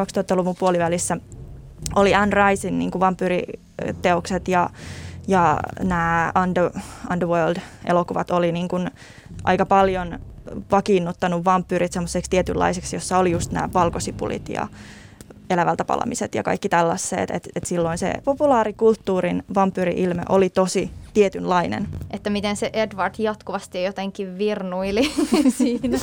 [0.00, 1.16] 2000-luvun puolivälissä
[1.96, 4.70] oli Anne Ricein niin kuin vampyyriteokset ja,
[5.28, 6.70] ja nämä Under,
[7.10, 8.90] Underworld-elokuvat oli niin kuin
[9.44, 10.18] aika paljon
[10.70, 14.68] vakiinnuttanut vampyyrit semmoiseksi tietynlaiseksi, jossa oli just nämä valkosipulit ja
[15.50, 17.30] elävältä palamiset ja kaikki tällaiset.
[17.30, 21.86] Että et silloin se populaarikulttuurin vampyyri-ilme oli tosi tietynlainen.
[22.10, 25.02] Että miten se Edward jatkuvasti jotenkin virnuili
[25.58, 25.98] siinä.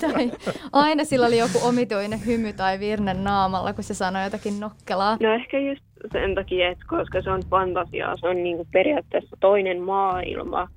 [0.00, 0.32] tai
[0.72, 5.16] aina sillä oli joku omituinen hymy tai virne naamalla, kun se sanoi jotakin nokkelaa.
[5.20, 9.82] No ehkä just sen takia, että koska se on fantasiaa, se on niinku periaatteessa toinen
[9.82, 10.68] maailma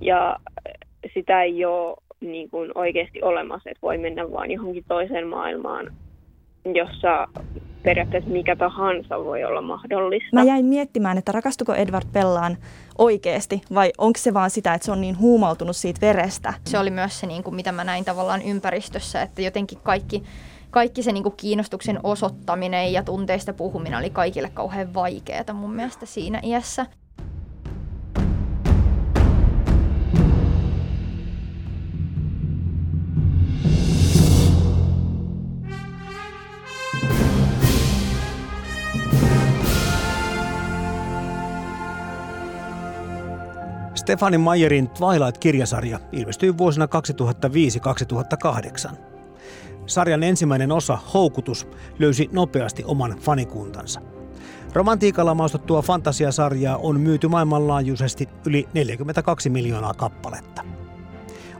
[0.00, 0.36] ja
[1.14, 5.92] sitä ei ole niin kuin oikeasti olemassa, että voi mennä vaan johonkin toiseen maailmaan
[6.74, 7.28] jossa
[7.82, 10.28] periaatteessa mikä tahansa voi olla mahdollista.
[10.32, 12.56] Mä jäin miettimään, että rakastuko Edward Pellaan
[12.98, 16.54] oikeasti vai onko se vaan sitä, että se on niin huumautunut siitä verestä?
[16.64, 20.22] Se oli myös se, niin kuin, mitä mä näin tavallaan ympäristössä, että jotenkin kaikki,
[20.70, 26.06] kaikki se niin kuin kiinnostuksen osoittaminen ja tunteista puhuminen oli kaikille kauhean vaikeaa mun mielestä
[26.06, 26.86] siinä iässä.
[44.06, 46.86] Stefani Mayerin Twilight-kirjasarja ilmestyi vuosina
[48.90, 48.90] 2005-2008.
[49.86, 54.00] Sarjan ensimmäinen osa, Houkutus, löysi nopeasti oman fanikuntansa.
[54.72, 60.62] Romantiikalla maustettua fantasiasarjaa on myyty maailmanlaajuisesti yli 42 miljoonaa kappaletta.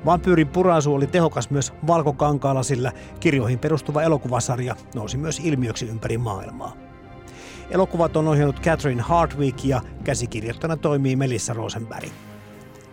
[0.04, 6.72] Vampyyrin puraisu oli tehokas myös valkokankaalla, sillä kirjoihin perustuva elokuvasarja nousi myös ilmiöksi ympäri maailmaa.
[7.70, 12.10] Elokuvat on ohjannut Catherine Hardwick ja käsikirjoittana toimii Melissa Rosenberg.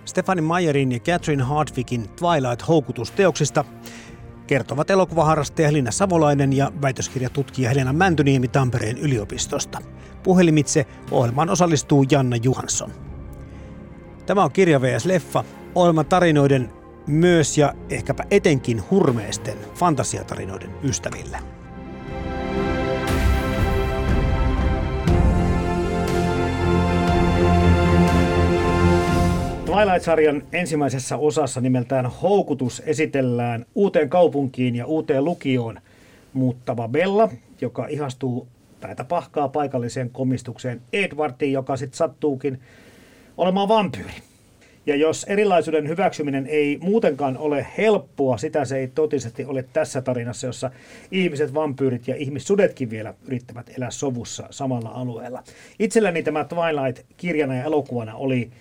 [0.05, 3.65] Stefani Mayerin ja Catherine Hardwickin Twilight-houkutusteoksista
[4.47, 9.81] kertovat elokuvaharrastaja Helena Savolainen ja väitöskirjatutkija Helena Mäntyniemi Tampereen yliopistosta.
[10.23, 12.91] Puhelimitse ohjelmaan osallistuu Janna Johansson.
[14.25, 15.05] Tämä on Kirja vs.
[15.05, 15.43] Leffa,
[15.75, 16.69] ohjelman tarinoiden
[17.07, 21.52] myös ja ehkäpä etenkin hurmeisten fantasiatarinoiden ystäville.
[29.73, 35.79] Twilight-sarjan ensimmäisessä osassa nimeltään Houkutus esitellään uuteen kaupunkiin ja uuteen lukioon
[36.33, 37.29] muuttava Bella,
[37.61, 38.47] joka ihastuu
[38.79, 42.59] tätä pahkaa paikalliseen komistukseen Edwardiin, joka sitten sattuukin
[43.37, 44.13] olemaan vampyyri.
[44.85, 50.47] Ja jos erilaisuuden hyväksyminen ei muutenkaan ole helppoa, sitä se ei totisesti ole tässä tarinassa,
[50.47, 50.71] jossa
[51.11, 55.43] ihmiset, vampyyrit ja ihmissudetkin vielä yrittävät elää sovussa samalla alueella.
[55.79, 58.51] Itselläni tämä Twilight kirjana ja elokuvana oli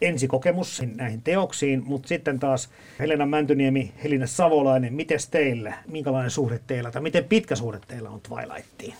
[0.00, 2.68] ensikokemus näihin teoksiin, mutta sitten taas
[2.98, 8.20] Helena Mäntyniemi, Helena Savolainen, miten teillä, minkälainen suhde teillä tai miten pitkä suhde teillä on
[8.20, 8.94] Twilightiin?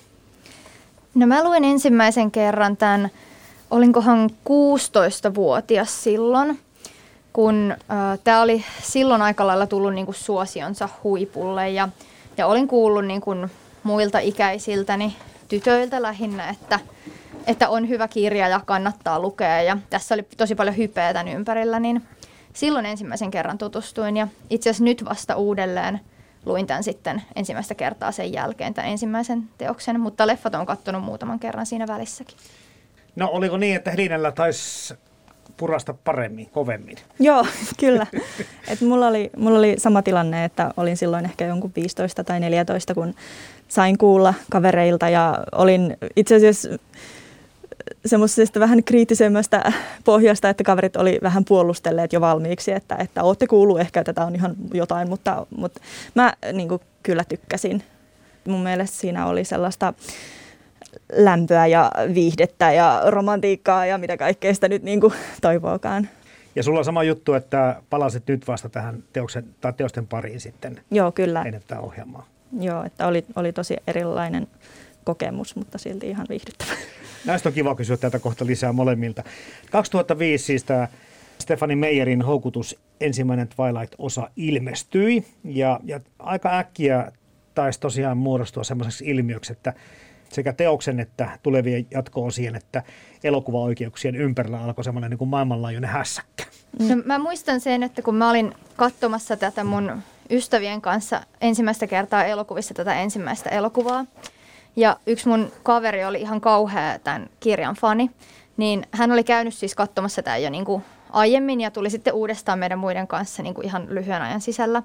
[1.14, 3.10] No mä luin ensimmäisen kerran tämän,
[3.70, 6.58] olinkohan 16-vuotias silloin,
[7.32, 11.88] kun äh, tämä oli silloin aika lailla tullut niinku suosionsa huipulle ja,
[12.36, 13.36] ja olin kuullut niinku
[13.82, 15.16] muilta ikäisiltäni,
[15.48, 16.80] tytöiltä lähinnä, että–
[17.46, 19.62] että on hyvä kirja ja kannattaa lukea.
[19.62, 22.02] Ja tässä oli tosi paljon hypeä tämän ympärillä, niin
[22.52, 24.16] silloin ensimmäisen kerran tutustuin.
[24.16, 26.00] Ja itse asiassa nyt vasta uudelleen
[26.46, 30.00] luin tämän sitten ensimmäistä kertaa sen jälkeen, tämän ensimmäisen teoksen.
[30.00, 32.36] Mutta leffat on katsonut muutaman kerran siinä välissäkin.
[33.16, 34.94] No oliko niin, että Helinällä taisi
[35.56, 36.96] purasta paremmin, kovemmin?
[37.18, 37.46] Joo,
[37.80, 38.06] kyllä.
[38.68, 42.94] Et mulla, oli, mulla oli sama tilanne, että olin silloin ehkä jonkun 15 tai 14,
[42.94, 43.14] kun
[43.68, 46.68] sain kuulla kavereilta ja olin itse asiassa
[48.06, 49.72] semmoisesta vähän kriittisemmästä
[50.04, 54.26] pohjasta, että kaverit oli vähän puolustelleet jo valmiiksi, että, että olette kuullut ehkä, että tämä
[54.26, 55.80] on ihan jotain, mutta, mutta
[56.14, 57.82] mä niin kuin, kyllä tykkäsin.
[58.48, 59.94] Mun mielestä siinä oli sellaista
[61.12, 66.08] lämpöä ja viihdettä ja romantiikkaa ja mitä kaikkea sitä nyt niin kuin toivookaan.
[66.56, 70.80] Ja sulla on sama juttu, että palasit nyt vasta tähän teoksen, tai teosten pariin sitten.
[70.90, 71.42] Joo, kyllä.
[71.42, 72.26] Ennen tätä ohjelmaa.
[72.60, 74.46] Joo, että oli, oli tosi erilainen
[75.04, 76.72] kokemus, mutta silti ihan viihdyttävä.
[77.24, 79.22] Näistä on kiva kysyä tätä kohta lisää molemmilta.
[79.70, 80.88] 2005 siis tämä
[81.38, 87.12] Stefani Meijerin houkutus ensimmäinen Twilight-osa ilmestyi ja, ja aika äkkiä
[87.54, 89.72] taisi tosiaan muodostua semmoiseksi ilmiöksi, että
[90.28, 92.82] sekä teoksen että tulevien jatko-osien että
[93.24, 96.44] elokuvaoikeuksien ympärillä alkoi semmoinen niin kuin maailmanlaajuinen hässäkkä.
[96.78, 102.24] No, mä muistan sen, että kun mä olin katsomassa tätä mun ystävien kanssa ensimmäistä kertaa
[102.24, 104.06] elokuvissa tätä ensimmäistä elokuvaa,
[104.76, 108.10] ja yksi mun kaveri oli ihan kauhea tämän kirjan fani,
[108.56, 112.58] niin hän oli käynyt siis katsomassa tämän jo niin kuin aiemmin ja tuli sitten uudestaan
[112.58, 114.82] meidän muiden kanssa niin kuin ihan lyhyen ajan sisällä.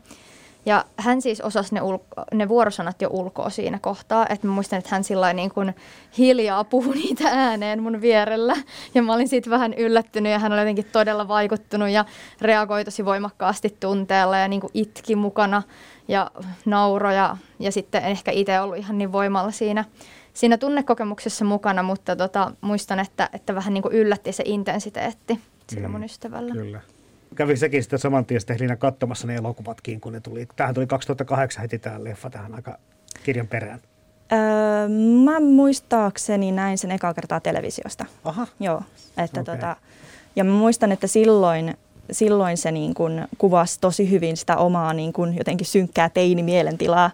[0.65, 4.25] Ja hän siis osasi ne, ulko- ne vuorosanat jo ulkoa siinä kohtaa.
[4.29, 5.75] Että mä muistan, että hän sillä niin kuin
[6.17, 8.55] hiljaa puhui niitä ääneen mun vierellä.
[8.93, 12.05] Ja mä olin siitä vähän yllättynyt ja hän oli jotenkin todella vaikuttunut ja
[12.41, 15.63] reagoi tosi voimakkaasti tunteella ja niin kuin itki mukana
[16.07, 16.31] ja
[16.65, 17.37] nauroja.
[17.59, 19.85] Ja sitten ehkä itse ollut ihan niin voimalla siinä,
[20.33, 25.39] siinä tunnekokemuksessa mukana, mutta tota, muistan, että, että vähän niin kuin yllätti se intensiteetti
[25.69, 26.53] sillä mm, mun ystävällä.
[26.53, 26.81] Kyllä
[27.35, 30.47] kävi sekin sitten saman tien sitten Helina katsomassa ne elokuvatkin, kun ne tuli.
[30.55, 32.77] Tähän tuli 2008 heti tämä leffa tähän aika
[33.23, 33.79] kirjan perään.
[34.31, 34.87] Öö,
[35.23, 38.05] mä muistaakseni näin sen eka kertaa televisiosta.
[38.23, 38.47] Aha.
[38.59, 38.81] Joo.
[39.17, 39.55] Että okay.
[39.55, 39.75] tota,
[40.35, 41.77] ja mä muistan, että silloin,
[42.11, 47.11] silloin se niin kun kuvasi tosi hyvin sitä omaa niin kun jotenkin synkkää teini-mielentilaa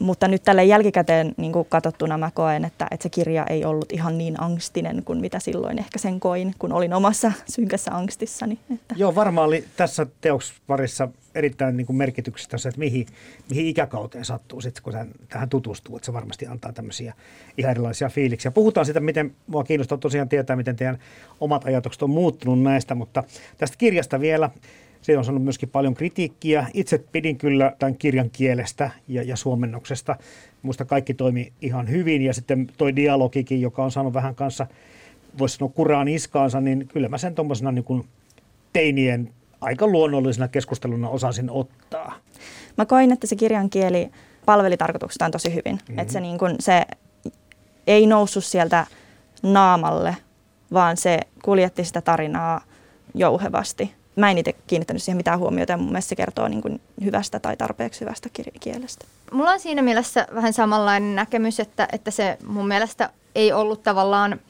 [0.00, 4.18] mutta nyt tällä jälkikäteen niin katsottuna mä koen, että, että se kirja ei ollut ihan
[4.18, 8.58] niin angstinen kuin mitä silloin ehkä sen koin, kun olin omassa synkässä angstissani.
[8.74, 8.94] Että.
[8.98, 13.06] Joo, varmaan oli tässä teoksparissa erittäin niin kuin merkityksestä se, että mihin,
[13.50, 15.96] mihin ikäkauteen sattuu sitten, kun hän tähän tutustuu.
[15.96, 17.14] Että se varmasti antaa tämmöisiä
[17.58, 18.50] ihan erilaisia fiiliksiä.
[18.50, 20.98] Puhutaan sitä, miten mua kiinnostaa tosiaan tietää, miten teidän
[21.40, 23.24] omat ajatukset on muuttunut näistä, mutta
[23.58, 24.50] tästä kirjasta vielä.
[25.02, 26.66] Se on saanut myöskin paljon kritiikkiä.
[26.74, 30.16] Itse pidin kyllä tämän kirjan kielestä ja, ja suomennoksesta.
[30.62, 34.66] Muista kaikki toimi ihan hyvin ja sitten toi dialogikin, joka on saanut vähän kanssa,
[35.38, 38.04] voisi sanoa kuraan iskaansa, niin kyllä mä sen tuommoisena niin
[38.72, 42.14] teinien aika luonnollisena keskusteluna osasin ottaa.
[42.78, 44.10] Mä koin, että se kirjan kieli
[44.46, 45.74] palveli tarkoituksestaan tosi hyvin.
[45.74, 45.98] Mm-hmm.
[45.98, 46.82] Että se, niin kun, se
[47.86, 48.86] ei noussut sieltä
[49.42, 50.16] naamalle,
[50.72, 52.60] vaan se kuljetti sitä tarinaa
[53.14, 56.80] jouhevasti mä en itse kiinnittänyt siihen mitään huomiota ja mun mielestä se kertoo niin kuin
[57.04, 58.28] hyvästä tai tarpeeksi hyvästä
[58.60, 59.04] kielestä.
[59.32, 64.40] Mulla on siinä mielessä vähän samanlainen näkemys, että, että se mun mielestä ei ollut tavallaan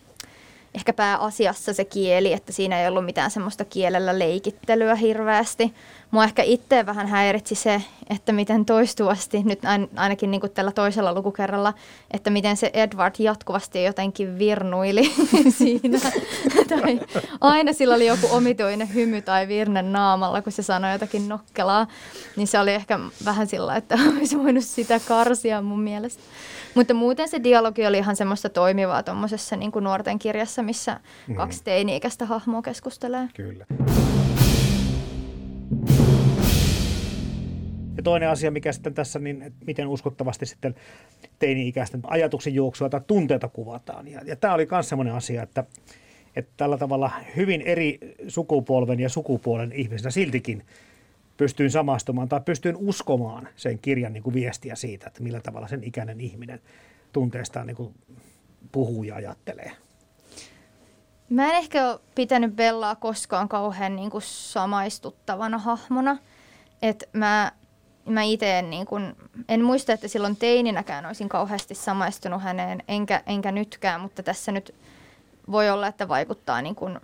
[0.75, 5.75] ehkä pääasiassa se kieli, että siinä ei ollut mitään semmoista kielellä leikittelyä hirveästi.
[6.11, 9.61] Mua ehkä itse vähän häiritsi se, että miten toistuvasti, nyt
[9.97, 11.75] ainakin niin kuin tällä toisella lukukerralla,
[12.11, 15.13] että miten se Edward jatkuvasti jotenkin virnuili
[15.59, 15.99] siinä.
[16.69, 17.01] tai
[17.41, 21.87] aina sillä oli joku omituinen hymy tai virne naamalla, kun se sanoi jotakin nokkelaa.
[22.37, 26.23] Niin se oli ehkä vähän sillä, että olisi voinut sitä karsia mun mielestä.
[26.75, 31.01] Mutta muuten se dialogi oli ihan semmoista toimivaa tuommoisessa niin nuorten kirjassa, missä
[31.37, 33.29] kaksi teini-ikäistä hahmoa keskustelee.
[33.35, 33.67] Kyllä.
[37.97, 40.75] Ja toinen asia, mikä sitten tässä, niin miten uskottavasti sitten
[41.39, 44.09] teini-ikäisten ajatuksen juoksua tai tunteita kuvataan.
[44.09, 45.65] Ja, ja tämä oli myös sellainen asia, että,
[46.37, 47.99] että tällä tavalla hyvin eri
[48.29, 50.63] sukupolven ja sukupuolen ihmisenä siltikin
[51.37, 55.85] pystyin samastumaan tai pystyin uskomaan sen kirjan niin kuin viestiä siitä, että millä tavalla sen
[55.85, 56.61] ikäinen ihminen
[57.13, 57.95] tunteestaan niin kuin
[58.73, 59.73] puhuu ja ajattelee.
[61.29, 66.19] Mä en ehkä ole pitänyt Bellaa koskaan kauhean niin kuin samaistuttavana hahmona.
[66.83, 67.53] Et mä
[68.07, 69.17] mä itse en, niin kun,
[69.49, 74.75] en muista, että silloin teininäkään olisin kauheasti samaistunut häneen, enkä, enkä nytkään, mutta tässä nyt
[75.51, 77.01] voi olla, että vaikuttaa niin kun,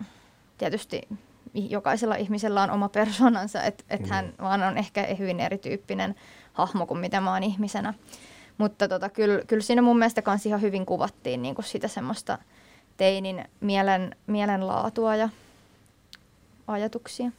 [0.59, 1.09] tietysti
[1.55, 4.09] jokaisella ihmisellä on oma persoonansa, että et mm.
[4.09, 6.14] hän vaan on ehkä hyvin erityyppinen
[6.52, 7.95] hahmo kuin mitä mä oon ihmisenä.
[8.59, 12.38] Mutta tota, kyllä, kyllä siinä mun mielestä kans ihan hyvin kuvattiin niin kuin sitä semmoista
[12.97, 15.29] teinin mielen, mielenlaatua ja
[16.67, 17.31] ajatuksia.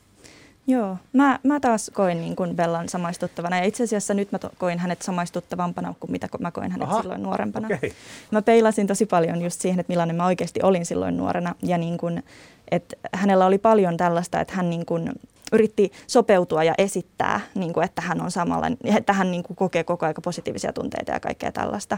[0.68, 4.50] Joo, mä, mä taas koin niin kuin Bellan samaistuttavana ja itse asiassa nyt mä to,
[4.58, 7.68] koin hänet samaistuttavampana kuin mitä mä koin hänet Aha, silloin nuorempana.
[7.76, 7.92] Okay.
[8.32, 11.98] Mä peilasin tosi paljon just siihen, että millainen mä oikeasti olin silloin nuorena ja niin
[11.98, 12.24] kuin,
[12.72, 15.12] että hänellä oli paljon tällaista, että hän niin kuin
[15.54, 19.84] yritti sopeutua ja esittää, niin kuin, että hän on samalla, että hän niin kuin kokee
[19.84, 21.98] koko ajan positiivisia tunteita ja kaikkea tällaista.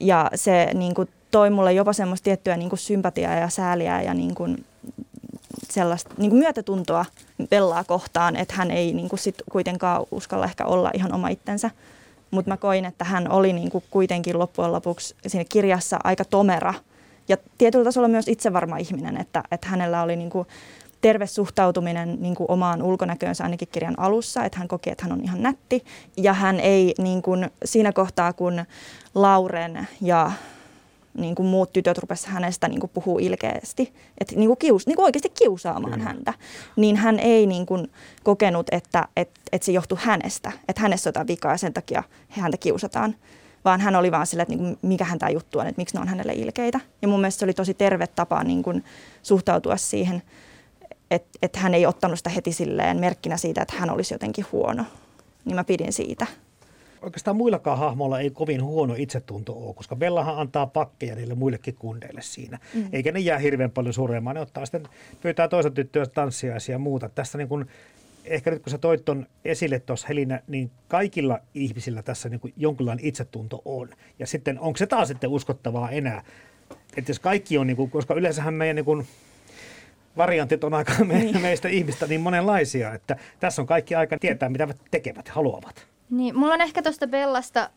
[0.00, 4.14] Ja se niin kuin, toi mulle jopa semmoista tiettyä niin kuin sympatiaa ja sääliä ja
[4.14, 4.64] niin kuin,
[5.70, 7.04] sellaista niin kuin myötätuntoa
[7.50, 11.70] Bellaa kohtaan, että hän ei niin kuin sit kuitenkaan uskalla ehkä olla ihan oma itsensä.
[12.30, 16.74] Mutta mä koin, että hän oli niin kuin kuitenkin loppujen lopuksi siinä kirjassa aika tomera
[17.28, 20.48] ja tietyllä tasolla myös itsevarma ihminen, että, että hänellä oli niin kuin
[21.00, 25.24] terve suhtautuminen niin kuin omaan ulkonäköönsä ainakin kirjan alussa, että hän koki, että hän on
[25.24, 25.84] ihan nätti.
[26.16, 28.64] Ja hän ei niin kuin, siinä kohtaa, kun
[29.14, 30.32] Lauren ja
[31.14, 34.96] niin kuin muut tytöt rupesivat hänestä niin kuin puhuu ilkeästi, että niin kuin kius, niin
[34.96, 36.04] kuin oikeasti kiusaamaan Kyllä.
[36.04, 36.34] häntä,
[36.76, 37.90] niin hän ei niin kuin
[38.22, 42.02] kokenut, että, että, että se johtui hänestä, että hänessä on jotain vikaa ja sen takia
[42.28, 43.14] häntä kiusataan,
[43.64, 45.96] vaan hän oli vaan sillä, että niin kuin, mikä hän tämä juttu on, että miksi
[45.96, 46.80] ne on hänelle ilkeitä.
[47.02, 48.84] Ja mun mielestä se oli tosi terve tapa niin kuin
[49.22, 50.22] suhtautua siihen,
[51.10, 54.84] että, että hän ei ottanut sitä heti silleen merkkinä siitä, että hän olisi jotenkin huono.
[55.44, 56.26] Niin mä pidin siitä
[57.02, 62.22] oikeastaan muillakaan hahmoilla ei kovin huono itsetunto ole, koska Bellahan antaa pakkeja niille muillekin kundeille
[62.22, 62.58] siinä.
[62.74, 62.88] Mm.
[62.92, 64.36] Eikä ne jää hirveän paljon suremaan.
[64.36, 64.88] Ne ottaa sitten,
[65.20, 67.08] pyytää toisen tyttöä tanssiaisia ja muuta.
[67.08, 67.66] Tässä niin kuin,
[68.24, 72.52] ehkä nyt kun sä toit ton esille tuossa Helina, niin kaikilla ihmisillä tässä niin kuin
[72.56, 73.88] jonkinlainen itsetunto on.
[74.18, 76.24] Ja sitten onko se taas sitten uskottavaa enää?
[76.96, 79.06] Että jos kaikki on, niin kuin, koska yleensähän meidän niin kuin,
[80.20, 81.40] variantit on aika me, niin.
[81.40, 85.86] meistä ihmistä niin monenlaisia, että tässä on kaikki aika tietää, mitä tekevät, haluavat.
[86.10, 87.70] Niin, mulla on ehkä tuosta Bellasta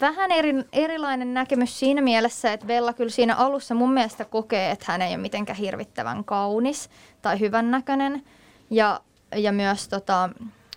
[0.00, 4.84] vähän eri, erilainen näkemys siinä mielessä, että Bella kyllä siinä alussa mun mielestä kokee, että
[4.88, 6.90] hän ei ole mitenkään hirvittävän kaunis
[7.22, 8.22] tai hyvännäköinen.
[8.70, 9.00] Ja,
[9.36, 10.30] ja myös tota,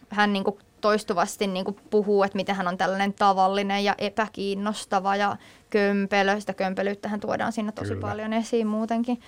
[0.09, 5.37] hän niinku toistuvasti niinku puhuu, että miten hän on tällainen tavallinen ja epäkiinnostava ja
[5.69, 6.39] kömpelö.
[6.39, 8.07] Sitä kömpelyyttähän tuodaan siinä tosi kyllä.
[8.07, 9.19] paljon esiin muutenkin.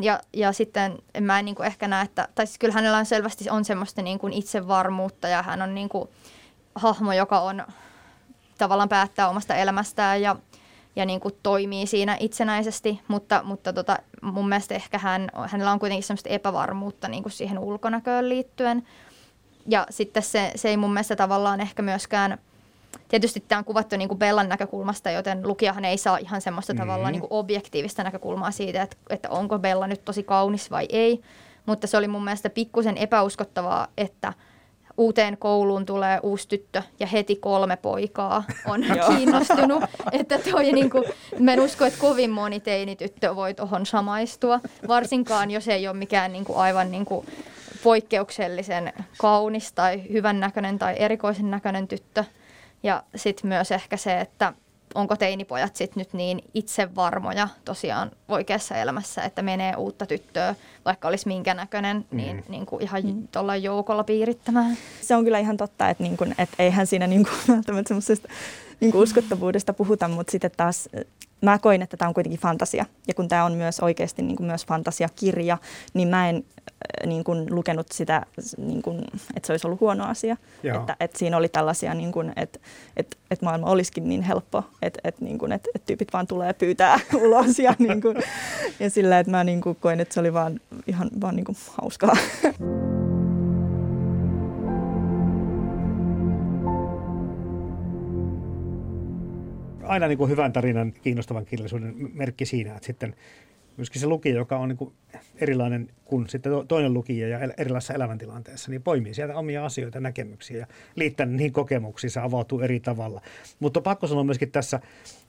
[0.00, 3.50] Ja, ja sitten mä en niinku ehkä näe, että, tai siis kyllä hänellä on selvästi
[3.50, 6.10] on semmoista niinku itsevarmuutta ja hän on niinku,
[6.74, 7.64] hahmo, joka on
[8.58, 10.36] tavallaan päättää omasta elämästään ja,
[10.96, 15.78] ja niin kuin toimii siinä itsenäisesti, mutta, mutta tota, mun mielestä ehkä hän, hänellä on
[15.78, 18.86] kuitenkin semmoista epävarmuutta niin kuin siihen ulkonäköön liittyen.
[19.66, 22.38] Ja sitten se, se ei mun mielestä tavallaan ehkä myöskään,
[23.08, 26.82] tietysti tämä on kuvattu niin kuin Bellan näkökulmasta, joten lukijahan ei saa ihan semmoista mm-hmm.
[26.82, 31.20] tavallaan niin kuin objektiivista näkökulmaa siitä, että, että onko Bella nyt tosi kaunis vai ei.
[31.66, 34.32] Mutta se oli mun mielestä pikkusen epäuskottavaa, että–
[35.00, 39.84] uuteen kouluun tulee uusi tyttö ja heti kolme poikaa on kiinnostunut.
[40.12, 41.04] että toi niin kuin,
[41.38, 46.32] mä en usko, että kovin moni teinityttö voi tuohon samaistua, varsinkaan jos ei ole mikään
[46.32, 47.26] niin kuin aivan niin kuin
[47.82, 52.24] poikkeuksellisen kaunis tai hyvännäköinen tai erikoisen näköinen tyttö.
[52.82, 54.52] Ja sitten myös ehkä se, että
[54.94, 61.28] onko teinipojat sitten nyt niin itsevarmoja tosiaan oikeassa elämässä, että menee uutta tyttöä, vaikka olisi
[61.28, 62.42] minkä näköinen, niin, mm.
[62.48, 63.28] niin kuin ihan mm.
[63.28, 64.76] tuolla joukolla piirittämään.
[65.00, 68.28] Se on kyllä ihan totta, että, niin kuin, että eihän siinä niin kuin, välttämättä semmoisesta
[68.80, 70.88] niin kuin uskottavuudesta puhuta, mutta sitten taas
[71.42, 72.86] mä koin, että tämä on kuitenkin fantasia.
[73.08, 75.58] Ja kun tämä on myös oikeasti niin kuin myös fantasiakirja,
[75.94, 76.44] niin mä en
[77.06, 78.26] niin kuin lukenut sitä,
[78.58, 78.98] niin kuin,
[79.36, 80.36] että se olisi ollut huono asia.
[80.64, 82.58] Että, että siinä oli tällaisia, niin kuin, että,
[82.96, 86.52] että, että maailma olisikin niin helppo, että, että, niin kuin, että, että tyypit vaan tulee
[86.52, 87.58] pyytää ulos.
[87.58, 88.16] Ja, niin kuin,
[88.80, 91.56] ja sillä, että mä niin kuin koin, että se oli vaan ihan vaan niin kuin
[91.80, 92.16] hauskaa.
[99.90, 103.14] aina niin kuin hyvän tarinan kiinnostavan kirjallisuuden merkki siinä, että sitten
[103.80, 104.92] myöskin se lukija, joka on niin kuin
[105.36, 110.58] erilainen kuin sitten toinen lukija ja erilaisessa elämäntilanteessa, niin poimii sieltä omia asioita ja näkemyksiä
[110.58, 113.20] ja liittää niihin kokemuksiin, se avautuu eri tavalla.
[113.60, 114.80] Mutta pakko sanoa myöskin tässä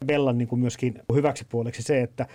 [0.05, 2.27] Bellan niin kuin myöskin hyväksi puoleksi se, että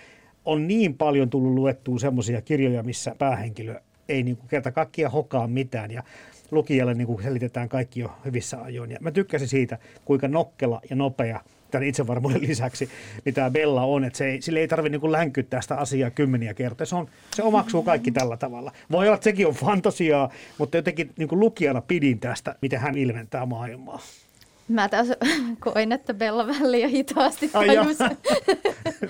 [0.44, 5.46] on niin paljon tullut luettua semmoisia kirjoja, missä päähenkilö ei niin kuin kerta kaikkia hokaa
[5.46, 6.02] mitään ja
[6.50, 8.90] lukijalle niin kuin selitetään kaikki jo hyvissä ajoin.
[8.90, 11.40] Ja mä tykkäsin siitä, kuinka nokkela ja nopea–
[11.76, 12.88] tämän itsevarmuuden lisäksi,
[13.24, 14.04] mitä Bella on.
[14.04, 16.86] Että se ei, sille ei tarvitse niin länkyttää sitä asiaa kymmeniä kertoja.
[16.86, 18.72] Se, on, se omaksuu kaikki tällä tavalla.
[18.90, 23.46] Voi olla, että sekin on fantasiaa, mutta jotenkin niin lukijana pidin tästä, miten hän ilmentää
[23.46, 24.00] maailmaa.
[24.68, 25.06] Mä taas
[25.72, 28.04] koin, että Bella vähän liian hitaasti tajusi.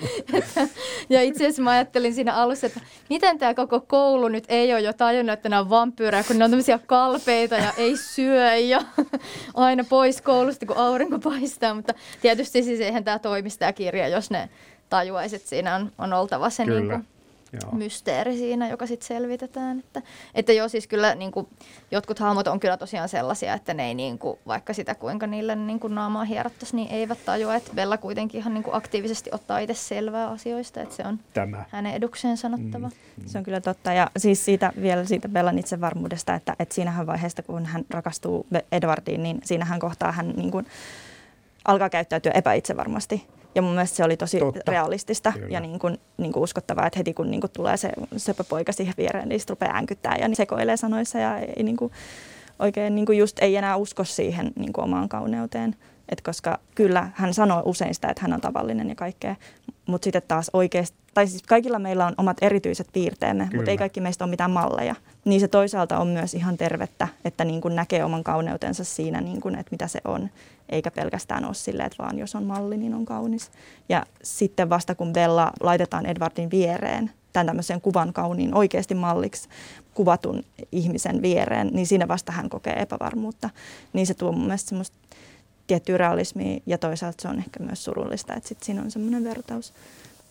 [1.09, 4.81] ja itse asiassa mä ajattelin siinä alussa, että miten tämä koko koulu nyt ei ole
[4.81, 8.81] jo tajunnut, että nämä on vampyyrejä, kun ne on tämmöisiä kalpeita ja ei syö ja
[9.53, 11.73] aina pois koulusta, kun aurinko paistaa.
[11.73, 14.49] Mutta tietysti siis eihän tämä toimisi tämä kirja, jos ne
[14.89, 17.07] tajuaisi, että siinä on, on oltava se niin kuin
[17.53, 17.71] Joo.
[17.71, 19.79] mysteeri siinä, joka sitten selvitetään.
[19.79, 20.01] Että,
[20.35, 21.47] että joo, siis kyllä niin kuin,
[21.91, 25.55] jotkut hahmot on kyllä tosiaan sellaisia, että ne ei niin kuin, vaikka sitä kuinka niille
[25.55, 27.55] niin kuin naamaa hierottaisi, niin eivät tajua.
[27.55, 31.65] Että Bella kuitenkin ihan niin kuin aktiivisesti ottaa itse selvää asioista, että se on Tämä.
[31.69, 32.87] hänen edukseen sanottava.
[32.87, 33.23] Mm.
[33.25, 33.93] Se on kyllä totta.
[33.93, 39.23] Ja siis siitä, vielä siitä Bellan itsevarmuudesta, että, että siinähän vaiheesta, kun hän rakastuu Edwardiin,
[39.23, 40.65] niin siinähän kohtaa hän niin kuin,
[41.65, 43.27] alkaa käyttäytyä epäitsevarmasti
[43.57, 44.71] ja mun mielestä se oli tosi Totta.
[44.71, 45.47] realistista Kyllä.
[45.49, 48.93] ja niin kuin, niin kuin uskottavaa, että heti kun niin kuin tulee se söpöpoika siihen
[48.97, 51.91] viereen, niin sitten rupeaa äänkyttää ja niin sekoilee sanoissa ja ei niin kuin,
[52.59, 55.75] oikein niin kuin just ei enää usko siihen niin kuin omaan kauneuteen.
[56.09, 59.35] Et koska kyllä hän sanoo usein sitä, että hän on tavallinen ja kaikkea,
[59.85, 64.01] mutta sitten taas oikeasti, tai siis kaikilla meillä on omat erityiset piirteemme, mutta ei kaikki
[64.01, 64.95] meistä ole mitään malleja.
[65.25, 69.41] Niin se toisaalta on myös ihan tervettä, että niin kuin näkee oman kauneutensa siinä, niin
[69.41, 70.29] kuin, että mitä se on,
[70.69, 73.51] eikä pelkästään ole silleen, että vaan jos on malli, niin on kaunis.
[73.89, 79.49] Ja sitten vasta kun Bella laitetaan Edwardin viereen, tämän tämmöisen kuvan kauniin oikeasti malliksi
[79.93, 83.49] kuvatun ihmisen viereen, niin siinä vasta hän kokee epävarmuutta.
[83.93, 84.97] Niin se tuo mun mielestä semmoista
[85.67, 89.73] tiettyä realismia ja toisaalta se on ehkä myös surullista, että sit siinä on semmoinen vertaus.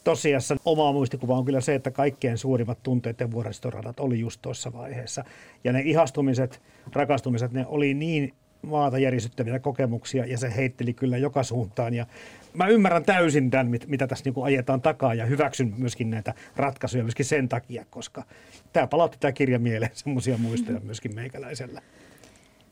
[0.05, 4.73] Tosiassa oma muistikuva on kyllä se, että kaikkien suurimmat tunteet ja vuoristoradat oli just tuossa
[4.73, 5.25] vaiheessa.
[5.65, 6.63] Ja ne ihastumiset,
[6.93, 11.95] rakastumiset, ne oli niin maata järisyttäviä kokemuksia ja se heitteli kyllä joka suuntaan.
[11.95, 12.07] Ja
[12.55, 17.27] mä ymmärrän täysin tämän, mitä tässä niin ajetaan takaa ja hyväksyn myöskin näitä ratkaisuja myöskin
[17.27, 18.25] sen takia, koska
[18.73, 21.83] tämä palautti tämä kirja mieleen semmoisia muistoja myöskin meikäläisellä.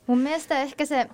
[0.06, 1.06] Mun mielestä ehkä se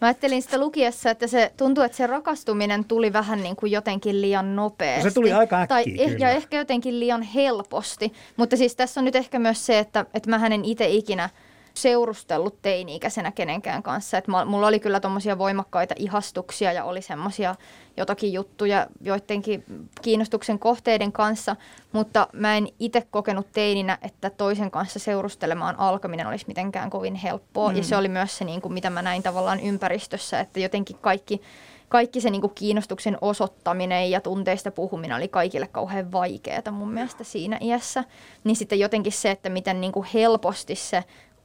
[0.00, 4.20] Mä ajattelin sitä lukiessa, että se tuntuu, että se rakastuminen tuli vähän niin kuin jotenkin
[4.20, 5.04] liian nopeasti.
[5.04, 8.12] No se tuli aika äkkiä, tai eh, Ja ehkä jotenkin liian helposti.
[8.36, 11.28] Mutta siis tässä on nyt ehkä myös se, että, että mä hänen itse ikinä–
[11.74, 14.18] seurustellut teini-ikäisenä kenenkään kanssa.
[14.18, 17.54] Et mulla oli kyllä tuommoisia voimakkaita ihastuksia ja oli semmoisia
[17.96, 19.64] jotakin juttuja joidenkin
[20.02, 21.56] kiinnostuksen kohteiden kanssa,
[21.92, 27.70] mutta mä en itse kokenut teininä, että toisen kanssa seurustelemaan alkaminen olisi mitenkään kovin helppoa.
[27.70, 27.76] Mm.
[27.76, 31.40] Ja se oli myös se, niin kuin, mitä mä näin tavallaan ympäristössä, että jotenkin kaikki
[31.88, 37.24] kaikki se niin kuin kiinnostuksen osoittaminen ja tunteista puhuminen oli kaikille kauhean vaikeaa mun mielestä
[37.24, 38.04] siinä iässä.
[38.44, 41.04] Niin sitten jotenkin se, että miten niin kuin helposti se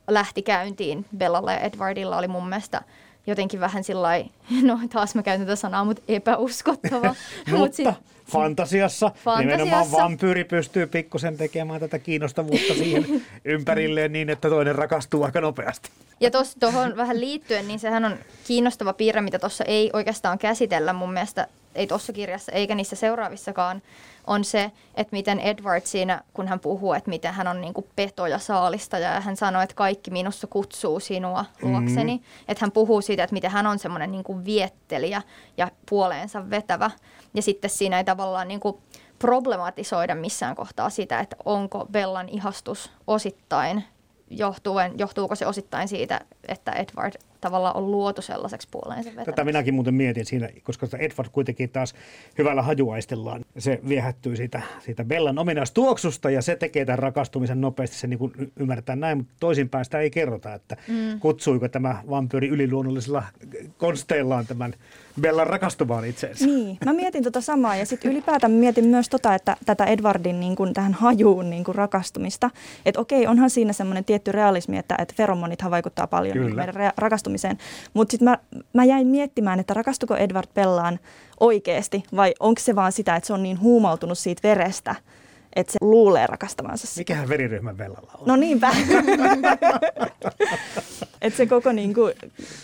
[0.09, 2.81] lähti käyntiin Bellalla ja Edwardilla oli mun mielestä
[3.27, 4.09] jotenkin vähän sillä
[4.61, 7.07] no taas mä käytän tätä sanaa, mutta epäuskottava.
[7.51, 7.87] mutta Mut sit,
[8.31, 13.05] fantasiassa, fantasiassa nimenomaan vampyyri pystyy pikkusen tekemään tätä kiinnostavuutta siihen
[13.45, 15.89] ympärilleen niin, että toinen rakastuu aika nopeasti.
[16.19, 21.13] Ja tuohon vähän liittyen, niin sehän on kiinnostava piirre, mitä tuossa ei oikeastaan käsitellä mun
[21.13, 23.81] mielestä, ei tuossa kirjassa eikä niissä seuraavissakaan,
[24.27, 27.87] on se, että miten Edward siinä, kun hän puhuu, että miten hän on niin kuin
[27.95, 32.15] peto ja saalistaja ja hän sanoo, että kaikki minussa kutsuu sinua luokseni.
[32.15, 32.45] Mm-hmm.
[32.47, 35.21] Että hän puhuu siitä, että miten hän on semmoinen niin kuin viettelijä
[35.57, 36.91] ja puoleensa vetävä.
[37.33, 38.77] Ja sitten siinä ei tavallaan niin kuin
[39.19, 43.83] problematisoida missään kohtaa sitä, että onko Bellan ihastus osittain
[44.29, 49.31] johtuen, johtuuko se osittain siitä, että Edward tavallaan on luotu sellaiseksi puoleensa vetäväksi.
[49.31, 51.95] Tätä minäkin muuten mietin siinä, koska Edward kuitenkin taas
[52.37, 53.45] hyvällä hajuaistellaan.
[53.57, 57.97] Se viehättyy siitä, siitä Bellan ominaistuoksusta ja se tekee tämän rakastumisen nopeasti.
[57.97, 61.19] Se niin kuin ymmärtää näin, mutta toisinpäin sitä ei kerrota, että mm.
[61.19, 63.23] kutsuiko tämä vampyyri yliluonnollisilla
[63.77, 64.73] konsteillaan tämän
[65.21, 66.45] Bellan rakastumaan itseensä.
[66.45, 70.55] Niin, mä mietin tota samaa ja sitten ylipäätään mietin myös tota, että tätä Edwardin niin
[70.55, 72.49] kuin tähän hajuun niin kuin rakastumista.
[72.85, 76.91] Että okei, onhan siinä semmoinen tietty realismi, että, että feromonithan vaikuttaa paljon niin meidän
[77.29, 77.57] rakastumiseen.
[77.93, 78.37] Mutta sitten mä,
[78.73, 80.99] mä jäin miettimään, että rakastuko Edward Bellaan
[81.39, 84.95] oikeasti vai onko se vaan sitä, että se on niin huumautunut siitä verestä,
[85.55, 86.99] että se luulee rakastavansa sitä.
[86.99, 88.27] Mikähän veriryhmän Bellalla on?
[88.27, 88.71] No niinpä.
[91.21, 92.13] että se koko niin kuin,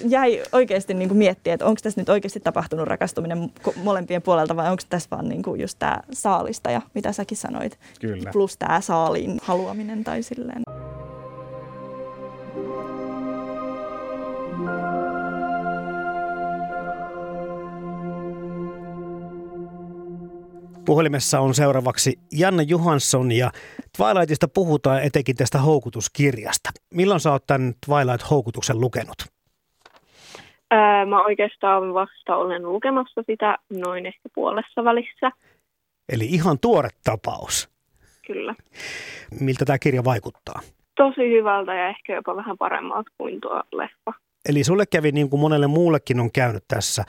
[0.07, 3.51] jäi oikeasti niin kuin miettiä, että onko tässä nyt oikeasti tapahtunut rakastuminen
[3.83, 7.79] molempien puolelta vai onko tässä vaan niin kuin just tämä saalista ja mitä säkin sanoit.
[8.01, 8.31] Kyllä.
[8.31, 10.61] Plus tämä saaliin haluaminen tai silleen.
[20.85, 23.51] Puhelimessa on seuraavaksi Janne Johansson ja
[23.97, 26.69] Twilightista puhutaan etenkin tästä houkutuskirjasta.
[26.93, 29.15] Milloin sä oot tämän Twilight-houkutuksen lukenut?
[30.71, 35.31] Ää, mä oikeastaan vasta olen lukemassa sitä noin ehkä puolessa välissä.
[36.09, 37.69] Eli ihan tuore tapaus.
[38.27, 38.55] Kyllä.
[39.39, 40.59] Miltä tämä kirja vaikuttaa?
[40.97, 44.13] Tosi hyvältä ja ehkä jopa vähän paremmalta kuin tuo leffa.
[44.49, 47.03] Eli sulle kävi niin kuin monelle muullekin on käynyt tässä,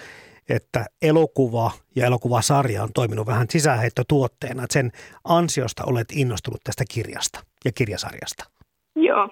[0.48, 4.90] että elokuva ja elokuvasarja on toiminut vähän sisäänheittotuotteena, että sen
[5.24, 8.44] ansiosta olet innostunut tästä kirjasta ja kirjasarjasta.
[8.96, 9.28] Joo.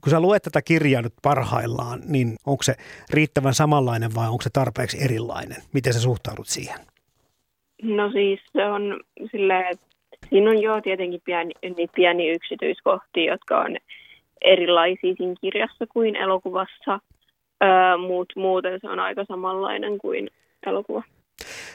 [0.00, 2.74] Kun sä luet tätä kirjaa nyt parhaillaan, niin onko se
[3.10, 5.62] riittävän samanlainen vai onko se tarpeeksi erilainen?
[5.72, 6.78] Miten sä suhtaudut siihen?
[7.82, 9.86] No siis se on silleen, että
[10.28, 13.76] siinä on jo tietenkin pieni, niin pieni yksityiskohtia, jotka on
[14.40, 17.00] erilaisia siinä kirjassa kuin elokuvassa–
[18.08, 20.30] mutta muuten se on aika samanlainen kuin
[20.66, 21.02] elokuva.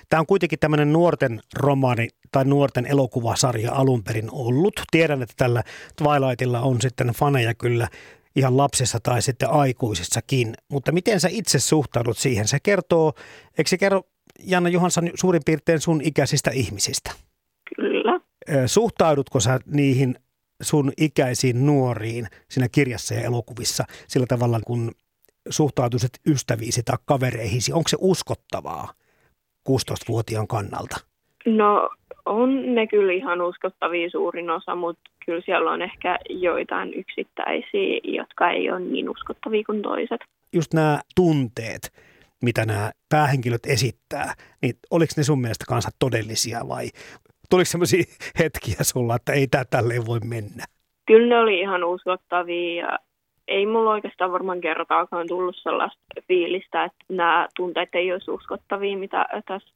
[0.09, 4.73] Tämä on kuitenkin tämmöinen nuorten romaani tai nuorten elokuvasarja alun perin ollut.
[4.91, 5.63] Tiedän, että tällä
[5.95, 7.87] Twilightilla on sitten faneja kyllä
[8.35, 10.53] ihan lapsissa tai sitten aikuisissakin.
[10.71, 12.47] Mutta miten sä itse suhtaudut siihen?
[12.47, 13.13] Se kertoo,
[13.57, 14.01] eikö se kerro
[14.39, 17.11] Janna Johansson suurin piirtein sun ikäisistä ihmisistä?
[17.75, 18.19] Kyllä.
[18.65, 20.15] Suhtaudutko sä niihin
[20.61, 24.91] sun ikäisiin nuoriin siinä kirjassa ja elokuvissa sillä tavalla, kun
[25.49, 27.73] suhtautuisit ystäviisi tai kavereihisi?
[27.73, 28.93] Onko se uskottavaa
[29.69, 30.97] 16-vuotiaan kannalta?
[31.45, 31.89] No
[32.25, 38.49] on ne kyllä ihan uskottavia suurin osa, mutta kyllä siellä on ehkä joitain yksittäisiä, jotka
[38.49, 40.21] ei ole niin uskottavia kuin toiset.
[40.53, 41.93] Just nämä tunteet,
[42.43, 46.87] mitä nämä päähenkilöt esittää, niin oliko ne sun mielestä kanssa todellisia vai
[47.49, 48.03] tuliko sellaisia
[48.39, 50.65] hetkiä sulla, että ei tämä tälleen voi mennä?
[51.07, 52.99] Kyllä ne oli ihan uskottavia ja
[53.49, 59.25] ei mulla oikeastaan varmaan kertaakaan tullut sellaista fiilistä, että nämä tunteet ei olisi uskottavia, mitä
[59.47, 59.69] tässä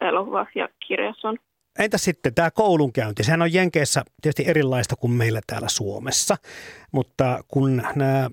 [0.00, 1.36] elokuvassa ja kirjassa on.
[1.78, 3.24] Entä sitten tämä koulunkäynti?
[3.24, 6.36] Sehän on Jenkeissä tietysti erilaista kuin meillä täällä Suomessa,
[6.92, 8.30] mutta kun nämä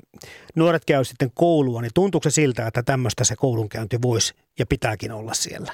[0.56, 5.12] nuoret käy sitten koulua, niin tuntuuko se siltä, että tämmöistä se koulunkäynti voisi ja pitääkin
[5.12, 5.72] olla siellä?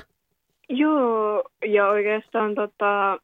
[0.69, 3.19] Joo, ja oikeastaan tota,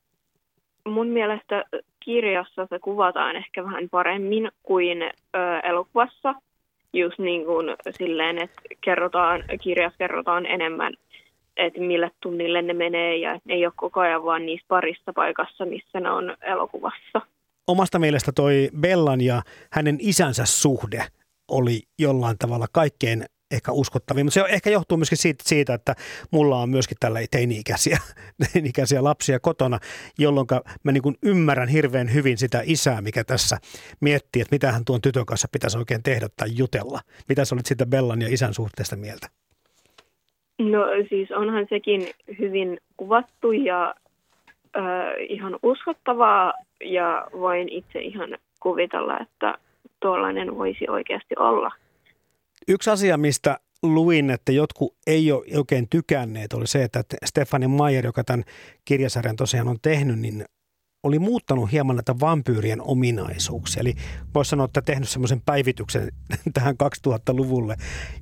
[0.86, 1.66] mun mielestä
[2.10, 5.10] kirjassa se kuvataan ehkä vähän paremmin kuin ö,
[5.64, 6.36] elokuvassa.
[6.94, 10.94] Just niin kuin silleen, että kerrotaan, kirjassa kerrotaan enemmän
[11.58, 16.00] että millä tunnille ne menee ja ei ole koko ajan vaan niissä parissa paikassa, missä
[16.00, 17.22] ne on elokuvassa.
[17.68, 19.42] Omasta mielestä toi Bellan ja
[19.72, 21.04] hänen isänsä suhde
[21.48, 25.96] oli jollain tavalla kaikkein ehkä uskottavin, mutta se ehkä johtuu myöskin siitä, siitä että
[26.32, 27.98] mulla on myöskin tällä teini-ikäisiä,
[28.54, 29.80] teini-ikäisiä lapsia kotona,
[30.18, 30.48] jolloin
[30.84, 33.58] mä niin ymmärrän hirveän hyvin sitä isää, mikä tässä
[34.00, 37.00] miettii, että mitä hän tuon tytön kanssa pitäisi oikein tehdä tai jutella.
[37.30, 39.28] Mitä sä olit siitä Bellan ja isän suhteesta mieltä?
[40.60, 42.10] No siis onhan sekin
[42.40, 43.96] hyvin kuvattu ja
[44.78, 44.84] äh,
[45.30, 49.58] ihan uskottavaa ja voin itse ihan kuvitella, että
[50.00, 51.72] tuollainen voisi oikeasti olla.
[52.68, 58.06] Yksi asia, mistä luin, että jotkut ei ole oikein tykänneet, oli se, että Stefani Mayer,
[58.06, 58.44] joka tämän
[58.86, 60.46] kirjasarjan tosiaan on tehnyt, niin
[61.04, 63.82] oli muuttanut hieman näitä vampyyrien ominaisuuksia.
[63.82, 63.96] Eli
[64.36, 66.12] voisi sanoa, että tehnyt semmoisen päivityksen
[66.54, 66.76] tähän
[67.08, 67.76] 2000-luvulle.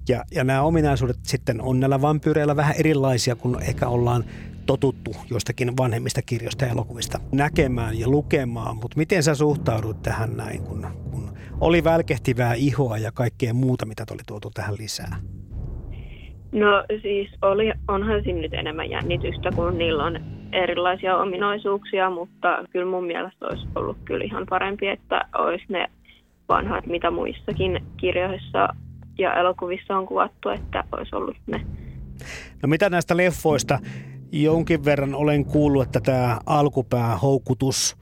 [0.10, 4.26] Ja, ja nämä ominaisuudet sitten on näillä vampyyreillä vähän erilaisia kuin ehkä ollaan
[4.66, 8.76] totuttu jostakin vanhemmista kirjoista ja elokuvista näkemään ja lukemaan.
[8.76, 14.06] Mutta miten sä suhtaudut tähän näin, kun, kun oli välkehtivää ihoa ja kaikkea muuta, mitä
[14.12, 15.16] oli tuotu tähän lisää?
[16.52, 20.20] No siis oli, onhan siinä nyt enemmän jännitystä, kun niillä on
[20.52, 25.88] erilaisia ominaisuuksia, mutta kyllä mun mielestä olisi ollut kyllä ihan parempi, että olisi ne
[26.50, 28.68] vanhat, mitä muissakin kirjoissa
[29.18, 31.66] ja elokuvissa on kuvattu, että olisi ollut ne.
[32.64, 33.80] No mitä näistä leffoista?
[34.32, 37.98] Jonkin verran olen kuullut, että tämä alkupää houkutus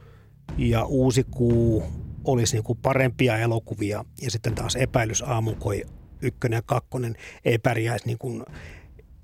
[0.58, 1.84] ja uusi kuu
[2.26, 5.84] olisi niin kuin parempia elokuvia ja sitten taas epäilys aamukoi
[6.22, 8.44] ykkönen ja kakkonen ei pärjäisi niin kuin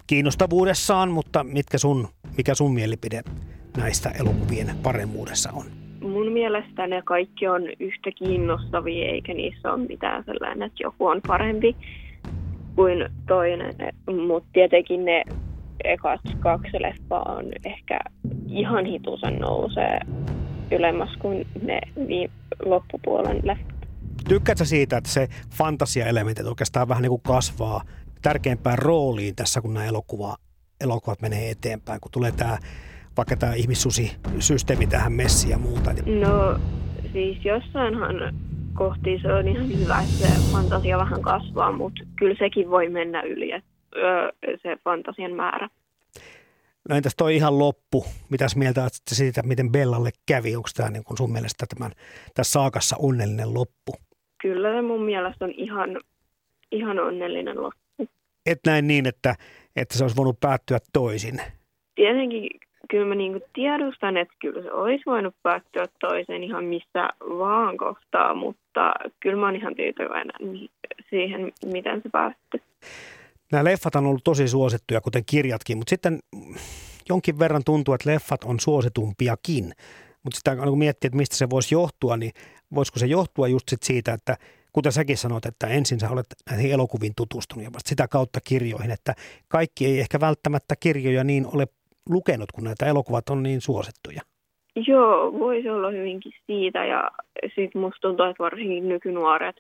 [0.08, 3.22] kiinnostavuudessaan, mutta mitkä sun, mikä sun mielipide
[3.78, 5.66] näistä elokuvien paremmuudessa on?
[6.02, 11.22] Mun mielestä ne kaikki on yhtä kiinnostavia, eikä niissä ole mitään sellainen, että joku on
[11.28, 11.76] parempi
[12.76, 13.76] kuin toinen.
[14.28, 15.24] Mutta tietenkin ne
[15.84, 18.00] ekat kaksi leffaa on ehkä
[18.50, 20.00] ihan hitusen nousee
[20.72, 21.82] ylemmäs kuin ne
[22.66, 23.76] loppupuolen leffat.
[24.30, 27.84] Tykkäätkö siitä, että se fantasiaelementit oikeastaan vähän niin kuin kasvaa
[28.22, 30.36] tärkeimpään rooliin tässä, kun nämä elokuva,
[30.82, 32.58] elokuvat menee eteenpäin, kun tulee tämä
[33.18, 35.94] vaikka tämä ihmissusi-systeemi tähän messiin ja muuta?
[35.94, 36.60] No
[37.14, 38.16] siis jossainhan
[38.74, 43.22] kohti se on ihan hyvä, että se fantasia vähän kasvaa, mutta kyllä sekin voi mennä
[43.22, 43.70] yli, että
[44.62, 45.70] se fantasian määrä.
[46.90, 48.06] No entäs toi ihan loppu?
[48.30, 50.56] Mitäs mieltä olet siitä, miten Bellalle kävi?
[50.56, 51.92] Onko tämä niin sun mielestä tämän,
[52.34, 53.94] tässä saakassa onnellinen loppu?
[54.42, 56.00] Kyllä se mun mielestä on ihan,
[56.72, 57.82] ihan onnellinen loppu
[58.46, 59.36] et näin niin, että,
[59.76, 61.42] että se olisi voinut päättyä toisin?
[61.96, 62.50] Tietenkin
[62.90, 68.34] kyllä mä niin tiedostan, että kyllä se olisi voinut päättyä toisen ihan missä vaan kohtaa,
[68.34, 70.70] mutta kyllä mä oon ihan tyytyväinen
[71.10, 72.62] siihen, miten se päättyi.
[73.52, 76.20] Nämä leffat on ollut tosi suosittuja, kuten kirjatkin, mutta sitten
[77.10, 79.72] jonkin verran tuntuu, että leffat on suositumpiakin.
[80.24, 82.32] Mutta sitten kun miettii, että mistä se voisi johtua, niin
[82.76, 84.38] voisiko se johtua just sit siitä, että
[84.74, 88.92] kuten säkin sanoit, että ensin sä olet näihin elokuviin tutustunut ja vasta sitä kautta kirjoihin,
[88.92, 89.14] että
[89.48, 91.68] kaikki ei ehkä välttämättä kirjoja niin ole
[92.10, 94.22] lukenut, kun näitä elokuvat on niin suosittuja.
[94.88, 97.12] Joo, voisi olla hyvinkin siitä ja
[97.56, 99.56] sitten musta tuntuu, että varsinkin nykynuoret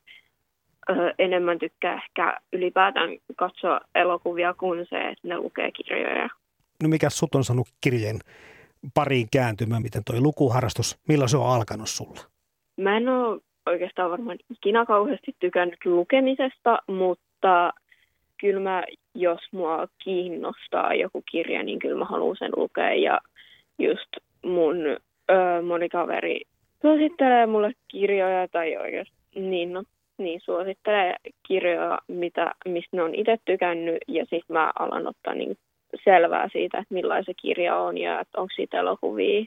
[0.90, 6.30] ö, enemmän tykkää ehkä ylipäätään katsoa elokuvia kuin se, että ne lukee kirjoja.
[6.84, 8.20] No mikä sut on sanonut kirjeen
[8.94, 12.20] pariin kääntymään, miten toi lukuharrastus, milloin se on alkanut sulla?
[12.78, 17.74] Mä en ole oikeastaan varmaan ikinä kauheasti tykännyt lukemisesta, mutta
[18.40, 18.84] kyllä mä,
[19.16, 22.94] jos mua kiinnostaa joku kirja, niin kyllä mä haluan sen lukea.
[22.94, 23.20] Ja
[23.80, 24.10] just
[24.46, 24.78] mun
[25.32, 26.42] ö, moni kaveri
[26.82, 29.84] suosittelee mulle kirjoja tai oikeasti, niin no,
[30.24, 31.16] niin suosittelee
[31.48, 35.58] kirjoja, mitä, mistä ne on itse tykännyt ja sitten mä alan ottaa niin
[36.04, 39.46] selvää siitä, että millainen kirja on ja että onko siitä elokuvia.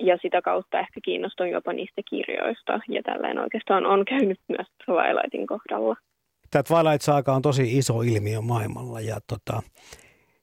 [0.00, 5.46] Ja sitä kautta ehkä kiinnostun jopa niistä kirjoista ja tällainen oikeastaan on käynyt myös Twilightin
[5.46, 5.96] kohdalla.
[6.50, 9.62] Tämä Twilight-saaga on tosi iso ilmiö maailmalla ja tota,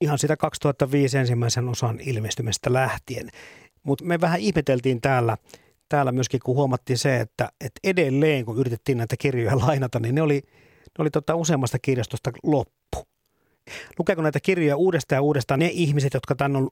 [0.02, 3.30] ihan sitä 2005 ensimmäisen osan ilmestymistä lähtien.
[3.84, 5.38] Mutta me vähän ihmeteltiin täällä,
[5.94, 10.22] täällä myöskin, kun huomattiin se, että, että edelleen kun yritettiin näitä kirjoja lainata, niin ne
[10.22, 10.42] oli,
[10.86, 12.98] ne oli tota useammasta kirjastosta loppu.
[14.00, 16.70] Lukeeko näitä kirjoja uudestaan ja uudestaan ne ihmiset, jotka tämän on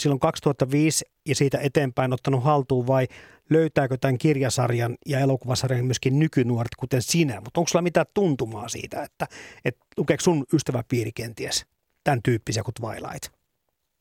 [0.00, 3.06] silloin 2005 ja siitä eteenpäin ottanut haltuun vai
[3.50, 7.34] löytääkö tämän kirjasarjan ja elokuvasarjan myöskin nykynuoret, kuten sinä?
[7.34, 9.26] Mutta onko sulla mitään tuntumaa siitä, että,
[9.64, 11.66] että lukeeko sun ystäväpiiri kenties
[12.04, 13.28] tämän tyyppisiä kuin Twilight?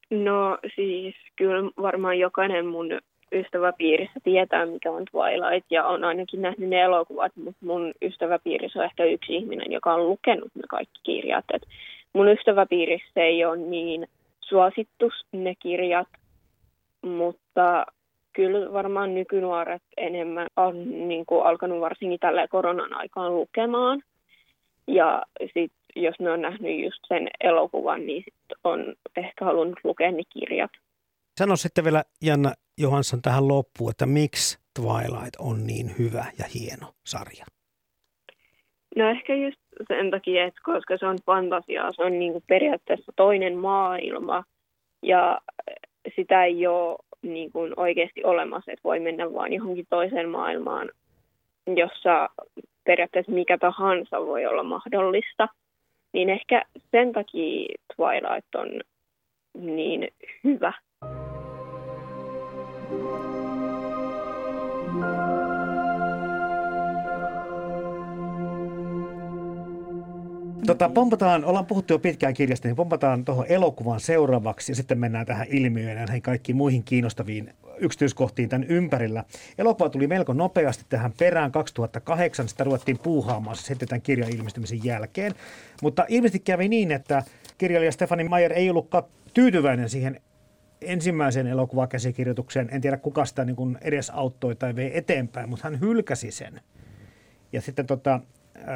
[0.10, 2.90] No siis kyllä varmaan jokainen mun
[3.36, 8.86] ystäväpiirissä tietää, mikä on Twilight ja on ainakin nähnyt ne elokuvat, mutta mun ystäväpiirissä on
[8.86, 11.46] ehkä yksi ihminen, joka on lukenut ne kaikki kirjat.
[11.54, 11.66] Et
[12.14, 14.08] mun ystäväpiirissä ei ole niin
[14.42, 16.08] suosittu ne kirjat,
[17.02, 17.86] mutta
[18.34, 24.02] kyllä varmaan nykynuoret enemmän on niin kuin alkanut varsinkin tällä koronan aikaan lukemaan.
[24.88, 30.12] Ja sitten jos ne on nähnyt just sen elokuvan, niin sit on ehkä halunnut lukea
[30.12, 30.72] ne kirjat.
[31.40, 36.88] Sano sitten vielä Janna Johansson tähän loppuun, että miksi Twilight on niin hyvä ja hieno
[37.06, 37.46] sarja?
[38.96, 43.12] No ehkä just sen takia, että koska se on fantasiaa, se on niin kuin periaatteessa
[43.16, 44.44] toinen maailma
[45.02, 45.42] ja
[46.16, 50.90] sitä ei ole niin kuin oikeasti olemassa, että voi mennä vaan johonkin toiseen maailmaan,
[51.76, 52.30] jossa
[52.84, 55.48] periaatteessa mikä tahansa voi olla mahdollista.
[56.14, 58.68] Niin ehkä sen takia Twilight on
[59.54, 60.08] niin
[60.44, 60.74] hyvä.
[70.66, 75.26] Tota, pompataan, ollaan puhuttu jo pitkään kirjasta, niin pompataan tuohon elokuvan seuraavaksi ja sitten mennään
[75.26, 79.24] tähän ilmiöön ja näihin kaikkiin muihin kiinnostaviin yksityiskohtiin tämän ympärillä.
[79.58, 85.34] Elokuva tuli melko nopeasti tähän perään 2008, sitä ruvettiin puuhaamaan sitten tämän kirjan ilmestymisen jälkeen.
[85.82, 87.24] Mutta ilmeisesti kävi niin, että
[87.58, 90.22] kirjailija Stefani Mayer ei ollutkaan tyytyväinen siihen
[90.82, 92.70] ensimmäiseen elokuvakäsikirjoitukseen.
[92.72, 96.62] En tiedä kuka sitä niin edes auttoi tai vei eteenpäin, mutta hän hylkäsi sen.
[97.54, 98.20] Ja sitten tota,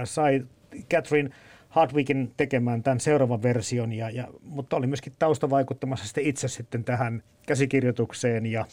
[0.04, 0.46] sai
[0.90, 1.30] Catherine
[1.70, 7.24] Hardwickin tekemään tämän seuraavan version, ja, ja, mutta oli myöskin taustavaikuttamassa sitten itse sitten tähän
[7.46, 8.66] käsikirjoitukseen ja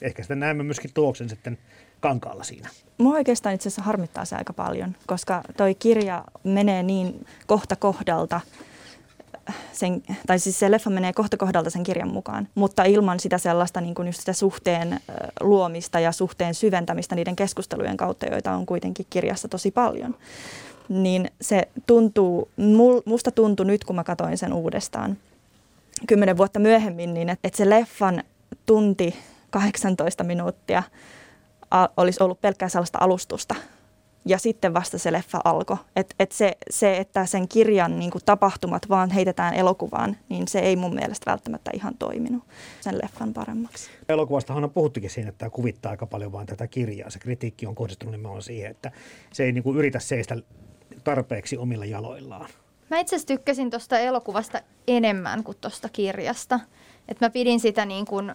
[0.00, 1.58] ehkä sitten näemme myöskin tuloksen sitten
[2.00, 2.68] kankaalla siinä.
[2.98, 8.40] Mua oikeastaan itse asiassa harmittaa se aika paljon, koska toi kirja menee niin kohta kohdalta,
[9.72, 13.80] sen, tai siis se leffa menee kohta kohdalta sen kirjan mukaan, mutta ilman sitä sellaista
[13.80, 15.00] niin kuin just sitä suhteen
[15.40, 20.14] luomista ja suhteen syventämistä niiden keskustelujen kautta, joita on kuitenkin kirjassa tosi paljon
[20.88, 22.48] niin se tuntuu,
[23.04, 25.16] musta tuntui nyt, kun mä katsoin sen uudestaan
[26.06, 28.22] kymmenen vuotta myöhemmin, niin että, että se leffan
[28.66, 29.14] tunti
[29.50, 30.82] 18 minuuttia
[31.96, 33.54] olisi ollut pelkkää sellaista alustusta.
[34.24, 35.76] Ja sitten vasta se leffa alkoi.
[35.96, 40.76] Et, et se, se, että sen kirjan niin tapahtumat vaan heitetään elokuvaan, niin se ei
[40.76, 42.42] mun mielestä välttämättä ihan toiminut
[42.80, 43.90] sen leffan paremmaksi.
[44.08, 47.10] Elokuvastahan on puhuttukin siinä, että tämä kuvittaa aika paljon vain tätä kirjaa.
[47.10, 48.92] Se kritiikki on kohdistunut nimenomaan siihen, että
[49.32, 50.36] se ei niin kuin yritä seistä
[51.08, 52.48] tarpeeksi omilla jaloillaan.
[52.90, 56.60] Mä itse asiassa tykkäsin tuosta elokuvasta enemmän kuin tuosta kirjasta.
[57.08, 58.34] Et mä pidin sitä niin kuin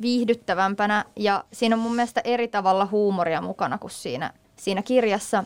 [0.00, 5.44] viihdyttävämpänä ja siinä on mun mielestä eri tavalla huumoria mukana kuin siinä, siinä kirjassa.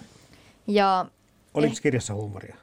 [0.67, 1.07] Ja
[1.55, 1.83] Oliko eh...
[1.83, 2.57] kirjassa huumoria?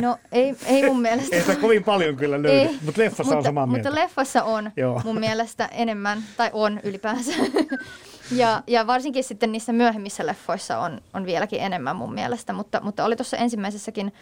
[0.00, 1.36] No ei, ei mun mielestä.
[1.36, 3.88] ei sitä kovin paljon kyllä löydy, ei, mutta leffassa mutta, on samaa mieltä.
[3.88, 5.00] Mutta leffassa on Joo.
[5.04, 7.32] mun mielestä enemmän, tai on ylipäänsä.
[8.30, 13.04] ja, ja varsinkin sitten niissä myöhemmissä leffoissa on, on vieläkin enemmän mun mielestä, mutta, mutta
[13.04, 14.12] oli tuossa ensimmäisessäkin.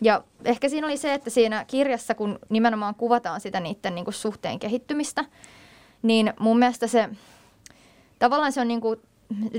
[0.00, 4.14] Ja ehkä siinä oli se, että siinä kirjassa, kun nimenomaan kuvataan sitä niiden niin kuin
[4.14, 5.24] suhteen kehittymistä,
[6.02, 7.08] niin mun mielestä se,
[8.18, 9.00] tavallaan se on niin kuin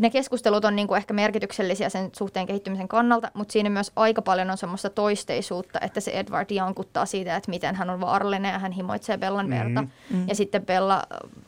[0.01, 4.21] ne keskustelut on niin kuin ehkä merkityksellisiä sen suhteen kehittymisen kannalta, mutta siinä myös aika
[4.21, 8.59] paljon on semmoista toisteisuutta, että se Edward jankuttaa siitä, että miten hän on vaarallinen ja
[8.59, 9.81] hän himoitsee Bellan verta.
[9.81, 10.15] Mm-hmm.
[10.15, 10.27] mm-hmm.
[10.27, 11.03] Ja sitten Bella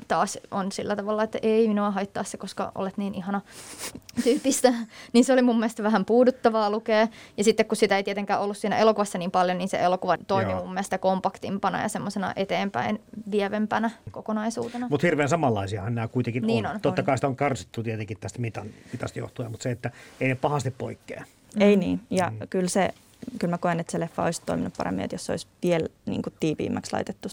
[0.08, 3.42] taas on sillä tavalla, että ei minua haittaa se, koska olet niin ihana
[4.24, 4.74] tyyppistä.
[5.14, 7.08] niin se oli mun mielestä vähän puuduttavaa lukea.
[7.38, 10.52] Ja sitten kun sitä ei tietenkään ollut siinä elokuvassa niin paljon, niin se elokuva toimi
[10.52, 10.60] Joo.
[10.60, 14.88] mun mielestä kompaktimpana ja semmoisena eteenpäin vievempänä kokonaisuutena.
[14.90, 16.76] Mutta hirveän samanlaisiahan nämä kuitenkin niin on.
[16.76, 16.82] on.
[16.82, 17.84] Totta kai sitä on karsittu
[18.16, 21.26] tietenkin tästä mitan, mitasta johtuen, mutta se, että ei ne pahasti poikkea.
[21.60, 22.48] Ei niin, ja mm.
[22.50, 22.94] kyllä se
[23.40, 26.22] kyllä mä koen, että se leffa olisi toiminut paremmin, että jos se olisi vielä niin
[26.22, 27.30] kuin tiiviimmäksi laitettu.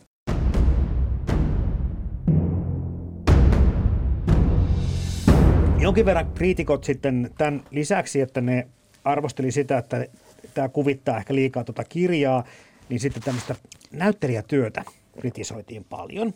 [5.79, 8.67] Jonkin verran kriitikot sitten tämän lisäksi, että ne
[9.05, 10.07] arvosteli sitä, että
[10.55, 12.45] tämä kuvittaa ehkä liikaa tuota kirjaa,
[12.89, 13.55] niin sitten tämmöistä
[13.93, 14.85] näyttelijätyötä
[15.21, 16.35] kritisoitiin paljon.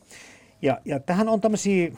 [0.62, 1.92] Ja, ja tähän on tämmöisiä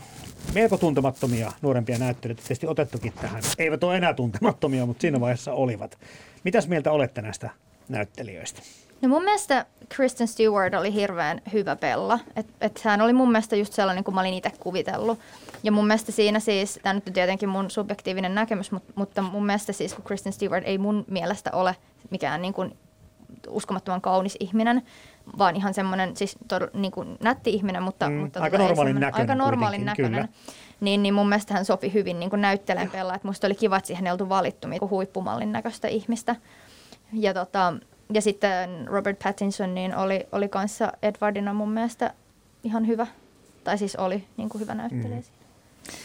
[0.54, 3.42] melko tuntemattomia nuorempia näyttelijöitä tietysti otettukin tähän.
[3.58, 5.98] Eivät ole enää tuntemattomia, mutta siinä vaiheessa olivat.
[6.44, 7.50] Mitäs mieltä olette näistä
[7.88, 8.62] näyttelijöistä?
[9.02, 12.18] No mun mielestä Kristen Stewart oli hirveän hyvä pella.
[12.36, 15.18] Että et hän oli mun mielestä just sellainen, kuin mä olin itse kuvitellut.
[15.62, 19.46] Ja mun mielestä siinä siis, tämä nyt on tietenkin mun subjektiivinen näkemys, mutta, mutta mun
[19.46, 21.76] mielestä siis, kun Kristen Stewart ei mun mielestä ole
[22.10, 22.76] mikään niin kuin
[23.48, 24.82] uskomattoman kaunis ihminen,
[25.38, 29.00] vaan ihan semmoinen siis tod, niin kuin nätti ihminen, mutta, Mm, mutta aika tota, normaalin
[29.00, 30.12] näköinen aika normaalin näköinen.
[30.12, 30.28] kyllä.
[30.80, 33.14] Niin, niin mun mielestä hän sopi hyvin niin kuin näyttelijän pelaa.
[33.14, 36.36] Että musta oli kiva, että siihen ei oltu valittu niin kuin huippumallin näköistä ihmistä.
[37.12, 37.74] Ja, tota,
[38.14, 42.14] ja sitten Robert Pattinson niin oli, oli kanssa Edwardina mun mielestä
[42.64, 43.06] ihan hyvä.
[43.64, 45.37] Tai siis oli niin kuin hyvä näyttelijä Mm.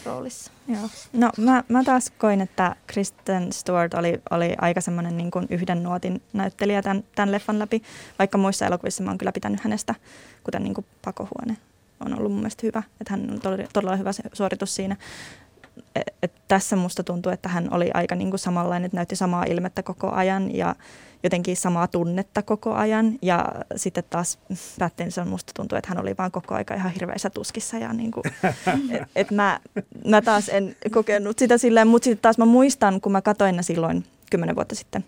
[0.04, 0.52] Roolissa.
[0.68, 0.88] Joo.
[1.12, 5.82] No mä, mä taas koin, että Kristen Stewart oli, oli aika semmoinen niin kuin yhden
[5.82, 7.82] nuotin näyttelijä tämän, tämän leffan läpi,
[8.18, 9.94] vaikka muissa elokuvissa mä oon kyllä pitänyt hänestä,
[10.44, 11.56] kuten niin kuin Pakohuone
[12.00, 14.96] on ollut mun mielestä hyvä, että hän on todella, todella hyvä suoritus siinä.
[15.94, 19.44] Et, et tässä musta tuntuu, että hän oli aika niin kuin samanlainen, että näytti samaa
[19.44, 20.74] ilmettä koko ajan ja
[21.24, 23.18] jotenkin samaa tunnetta koko ajan.
[23.22, 24.38] Ja sitten taas
[24.78, 27.78] Pattinson musta tuntuu, että hän oli vaan koko aika ihan hirveässä tuskissa.
[27.78, 28.24] Ja niin kuin,
[28.96, 29.60] et, et mä,
[30.06, 33.62] mä taas en kokenut sitä silleen, mutta sitten taas mä muistan, kun mä katsoin ne
[33.62, 35.04] silloin kymmenen vuotta sitten,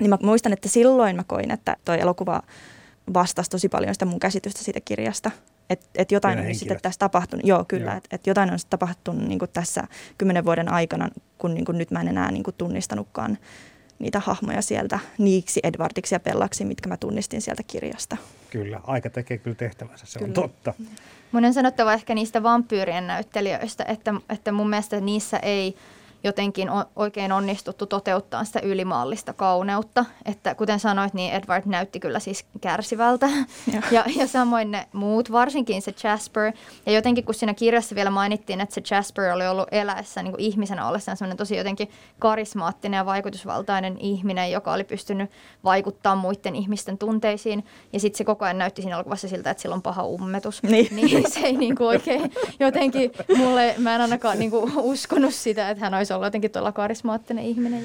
[0.00, 2.42] niin mä muistan, että silloin mä koin, että toi elokuva
[3.14, 5.30] vastasi tosi paljon sitä mun käsitystä siitä kirjasta.
[5.70, 7.46] Että et jotain Ja on sitten tässä tapahtunut.
[7.46, 7.96] Joo, kyllä.
[7.96, 9.84] Että et jotain on sitten tapahtunut niin tässä
[10.18, 13.38] kymmenen vuoden aikana, kun niin nyt mä en enää niin tunnistanutkaan
[14.02, 18.16] niitä hahmoja sieltä niiksi, Edwardiksi ja Pellaksi, mitkä mä tunnistin sieltä kirjasta.
[18.50, 20.34] Kyllä, aika tekee kyllä tehtävänsä, se on Kyllä.
[20.34, 20.74] totta.
[21.32, 25.76] Mun on sanottava ehkä niistä vampyyrien näyttelijöistä, että, että mun mielestä niissä ei
[26.24, 30.04] jotenkin oikein onnistuttu toteuttaa sitä ylimaallista kauneutta.
[30.24, 33.28] Että kuten sanoit, niin Edward näytti kyllä siis kärsivältä.
[33.72, 33.82] Joo.
[33.90, 36.52] Ja, ja samoin ne muut, varsinkin se Jasper.
[36.86, 40.44] Ja jotenkin kun siinä kirjassa vielä mainittiin, että se Jasper oli ollut eläessä niin kuin
[40.44, 45.30] ihmisenä ollessaan semmoinen tosi jotenkin karismaattinen ja vaikutusvaltainen ihminen, joka oli pystynyt
[45.64, 47.64] vaikuttaa muiden ihmisten tunteisiin.
[47.92, 50.62] Ja sitten se koko ajan näytti siinä elokuvassa siltä, että sillä on paha ummetus.
[50.62, 50.88] Niin.
[50.96, 55.70] niin se ei niin kuin oikein jotenkin, mulle, mä en ainakaan niin kuin uskonut sitä,
[55.70, 57.82] että hän olisi ollut jotenkin tuolla karismaattinen ihminen.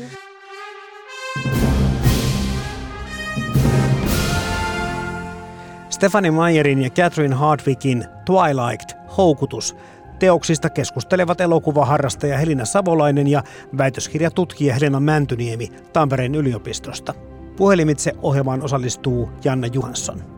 [5.89, 9.75] Stephanie Meyerin ja Catherine Hardwickin Twilight, Houkutus,
[10.19, 13.43] teoksista keskustelevat elokuvaharrastaja Helina Savolainen ja
[13.77, 17.13] väitöskirjatutkija Helena Mäntyniemi Tampereen yliopistosta.
[17.55, 20.36] Puhelimitse ohjelmaan osallistuu Janna Johansson.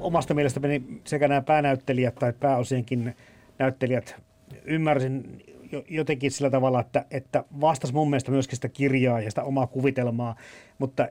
[0.00, 3.16] Omasta mielestäni sekä nämä päänäyttelijät tai pääosienkin
[3.58, 4.16] näyttelijät
[4.64, 9.42] ymmärsin jo- jotenkin sillä tavalla, että, että vastasi mun mielestä myöskin sitä kirjaa ja sitä
[9.42, 10.36] omaa kuvitelmaa,
[10.78, 11.08] mutta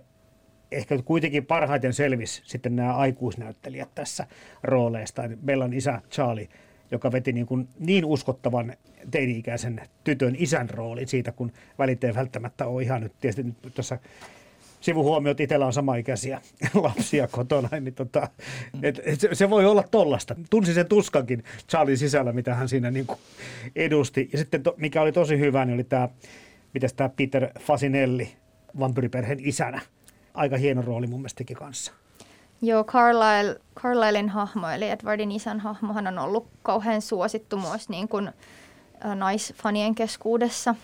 [0.71, 4.27] ehkä kuitenkin parhaiten selvisi sitten nämä aikuisnäyttelijät tässä
[4.63, 5.23] rooleista.
[5.45, 6.47] Bellan isä Charlie,
[6.91, 8.73] joka veti niin, kuin niin uskottavan
[9.11, 13.57] teini-ikäisen tytön isän roolin siitä, kun välit ei välttämättä ole ihan nyt tietysti nyt
[14.79, 16.41] tuossa sivuhuomiot, itsellä on samaikäisiä
[16.73, 18.27] lapsia kotona, niin tota,
[18.83, 20.35] et, et se, se voi olla tollasta.
[20.49, 23.19] Tunsin sen tuskankin Charlie sisällä, mitä hän siinä niin kuin
[23.75, 24.29] edusti.
[24.31, 26.09] Ja sitten to, mikä oli tosi hyvä, niin oli tämä,
[26.73, 28.31] mitäs tämä Peter Fasinelli,
[28.79, 29.81] vampyriperheen isänä.
[30.33, 31.91] Aika hieno rooli mun mielestä teki kanssa.
[32.61, 38.29] Joo, Carlyle, Carlylen hahmo, eli Edwardin isän hahmohan on ollut kauhean suosittu myös niin kuin,
[39.15, 40.75] naisfanien keskuudessa.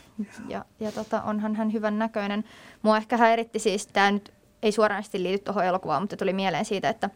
[0.47, 2.43] Ja, ja tota, onhan hän hyvän näköinen.
[2.81, 6.89] Mua ehkä häiritti siis, tämä nyt ei suoranaisesti liity tuohon elokuvaan, mutta tuli mieleen siitä,
[6.89, 7.09] että,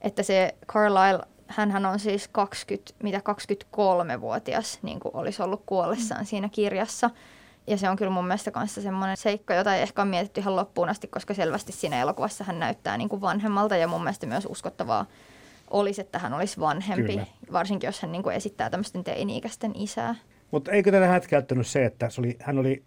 [0.00, 6.48] että se Carlyle, hän on siis 20, mitä 23-vuotias, niin kuin olisi ollut kuollessaan siinä
[6.48, 7.10] kirjassa.
[7.66, 10.56] Ja se on kyllä mun mielestä kanssa semmoinen seikka, jota ei ehkä ole mietitty ihan
[10.56, 14.46] loppuun asti, koska selvästi siinä elokuvassa hän näyttää niin kuin vanhemmalta ja mun mielestä myös
[14.50, 15.06] uskottavaa
[15.70, 17.26] olisi, että hän olisi vanhempi, Kyllä.
[17.52, 20.14] varsinkin jos hän niin kuin esittää tämmöisten teini-ikäisten isää.
[20.50, 22.82] Mutta eikö tätä hätkäyttänyt se, että se oli, hän oli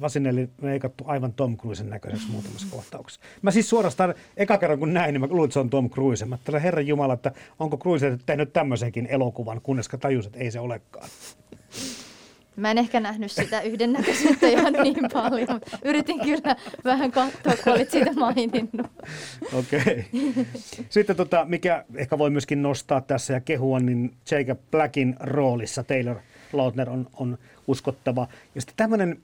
[0.00, 3.20] Vasinelli meikattu aivan Tom Cruisen näköiseksi muutamassa kohtauksessa.
[3.42, 6.24] Mä siis suorastaan, eka kerran kun näin, niin mä luulin, että se on Tom Cruise.
[6.24, 10.60] Mä ajattelin, herran Jumala, että onko Cruise tehnyt tämmöisenkin elokuvan, kunnes tajusin, että ei se
[10.60, 11.08] olekaan.
[12.56, 17.90] Mä en ehkä nähnyt sitä yhdennäköisyyttä ihan niin paljon, yritin kyllä vähän katsoa, kun olit
[17.90, 18.86] siitä maininnut.
[19.52, 19.80] Okei.
[19.80, 20.44] Okay.
[20.88, 26.16] Sitten tota, mikä ehkä voi myöskin nostaa tässä ja kehua, niin Jacob Blackin roolissa Taylor
[26.52, 28.28] Lautner on, on uskottava.
[28.54, 29.18] Ja sitten tämmöinen,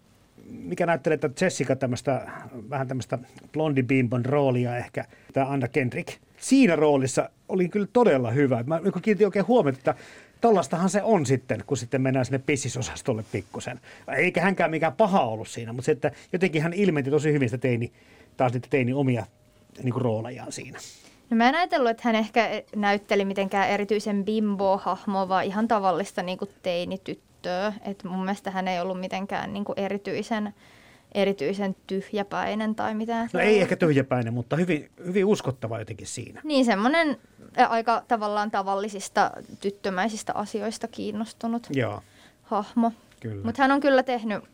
[0.50, 2.30] mikä näyttelee että Jessica tämmöistä,
[2.70, 3.18] vähän tämmöistä
[3.52, 6.18] blondi bimbon roolia ehkä, tämä Anna Kendrick.
[6.38, 8.64] Siinä roolissa oli kyllä todella hyvä.
[8.66, 9.94] Mä kiinnitin oikein huomiota, että
[10.40, 13.80] tollastahan se on sitten, kun sitten mennään sinne pissisosastolle pikkusen.
[14.16, 17.58] Eikä hänkään mikään paha ollut siinä, mutta se, että jotenkin hän ilmenti tosi hyvin sitä
[17.58, 17.92] teini,
[18.36, 19.26] taas niitä teini omia
[19.82, 20.78] niin roolejaan siinä.
[21.32, 26.38] No mä en ajatellut, että hän ehkä näytteli mitenkään erityisen bimbo-hahmoa, vaan ihan tavallista niin
[26.38, 27.72] kuin teinityttöä.
[27.84, 30.54] Et mun mielestä hän ei ollut mitenkään niin kuin erityisen,
[31.14, 33.28] erityisen tyhjäpäinen tai mitään.
[33.32, 36.40] No ei ehkä tyhjäpäinen, mutta hyvin, hyvin uskottava jotenkin siinä.
[36.44, 37.16] Niin, semmoinen
[37.68, 39.30] aika tavallaan tavallisista
[39.60, 42.02] tyttömäisistä asioista kiinnostunut Joo.
[42.42, 42.92] hahmo.
[43.44, 44.44] Mutta hän on kyllä tehnyt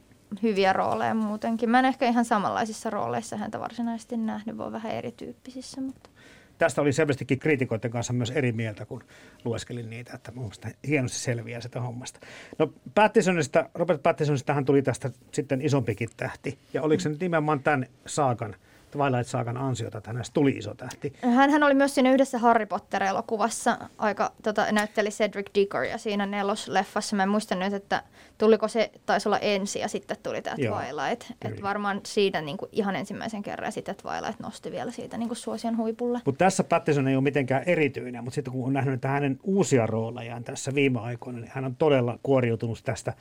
[0.43, 1.71] hyviä rooleja muutenkin.
[1.71, 5.81] Mä en ehkä ihan samanlaisissa rooleissa häntä varsinaisesti nähnyt, voi vähän erityyppisissä.
[5.81, 6.11] Mutta
[6.59, 9.05] tästä oli selvästikin kriitikoiden kanssa myös eri mieltä, kun
[9.45, 12.21] lueskelin niitä, että mun mielestä hienosti selviää sitä hommasta.
[12.59, 17.63] No Pattisonista, Robert Pattisonista hän tuli tästä sitten isompikin tähti, ja oliko se nyt nimenomaan
[17.63, 18.57] tämän saakan–
[18.91, 21.13] Twilight-saakan ansiota, että hänestä tuli iso tähti.
[21.23, 27.17] Hän oli myös siinä yhdessä Harry Potter-elokuvassa, aika, tota, näytteli Cedric Diggoria siinä nelosleffassa.
[27.17, 28.03] Mä en muista nyt, että
[28.39, 31.31] tuliko se, taisi olla ensi ja sitten tuli tämä Twilight.
[31.43, 35.29] Et varmaan siitä niin kuin ihan ensimmäisen kerran ja sitten Twilight nosti vielä siitä niin
[35.29, 36.21] kuin suosion huipulle.
[36.25, 39.87] Mutta tässä Pattison ei ole mitenkään erityinen, mutta sitten kun on nähnyt että hänen uusia
[39.87, 43.13] roolejaan tässä viime aikoina, niin hän on todella kuoriutunut tästä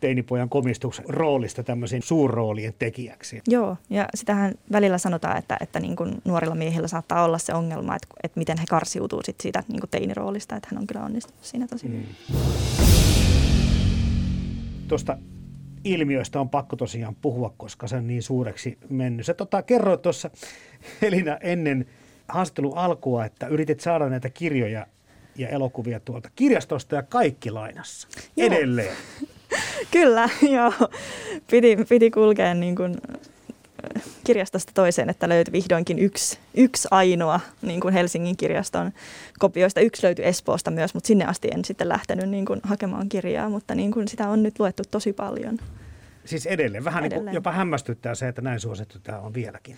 [0.00, 3.42] teinipojan komistuksen roolista tämmöisiin suurroolien tekijäksi.
[3.48, 7.96] Joo, ja sitähän välillä sanotaan, että, että niin kuin nuorilla miehillä saattaa olla se ongelma,
[7.96, 11.44] että, että miten he karsiutuu sit siitä niin kuin teiniroolista, että hän on kyllä onnistunut
[11.44, 12.02] siinä tosi mm.
[14.88, 15.18] Tuosta
[15.84, 19.26] ilmiöistä on pakko tosiaan puhua, koska se on niin suureksi mennyt.
[19.26, 20.30] Sä tota, kerroit tuossa
[21.02, 21.86] Elina ennen
[22.28, 24.86] haastattelun alkua, että yritit saada näitä kirjoja
[25.36, 28.08] ja elokuvia tuolta kirjastosta ja kaikki lainassa.
[28.36, 28.46] Joo.
[28.46, 28.96] Edelleen.
[29.92, 30.72] Kyllä, joo.
[31.50, 32.96] Piti, piti kulkea niin kuin
[33.96, 38.92] äh, kirjastosta toiseen, että löytyi vihdoinkin yksi, yksi ainoa niin kuin Helsingin kirjaston
[39.38, 39.80] kopioista.
[39.80, 43.74] Yksi löytyi Espoosta myös, mutta sinne asti en sitten lähtenyt niin kuin hakemaan kirjaa, mutta
[43.74, 45.58] niin kuin sitä on nyt luettu tosi paljon.
[46.24, 46.84] Siis edelleen.
[46.84, 47.24] Vähän edelleen.
[47.24, 49.76] Niin kuin jopa hämmästyttää se, että näin suosittu tämä on vieläkin.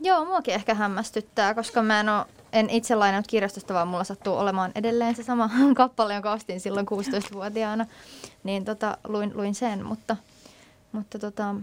[0.00, 4.34] Joo, muakin ehkä hämmästyttää, koska mä en, ole, en itse lainannut kirjastosta, vaan mulla sattuu
[4.34, 7.86] olemaan edelleen se sama kappale, jonka ostin silloin 16-vuotiaana.
[8.44, 10.16] Niin tota, luin, luin sen, mutta,
[10.92, 11.54] mutta tota,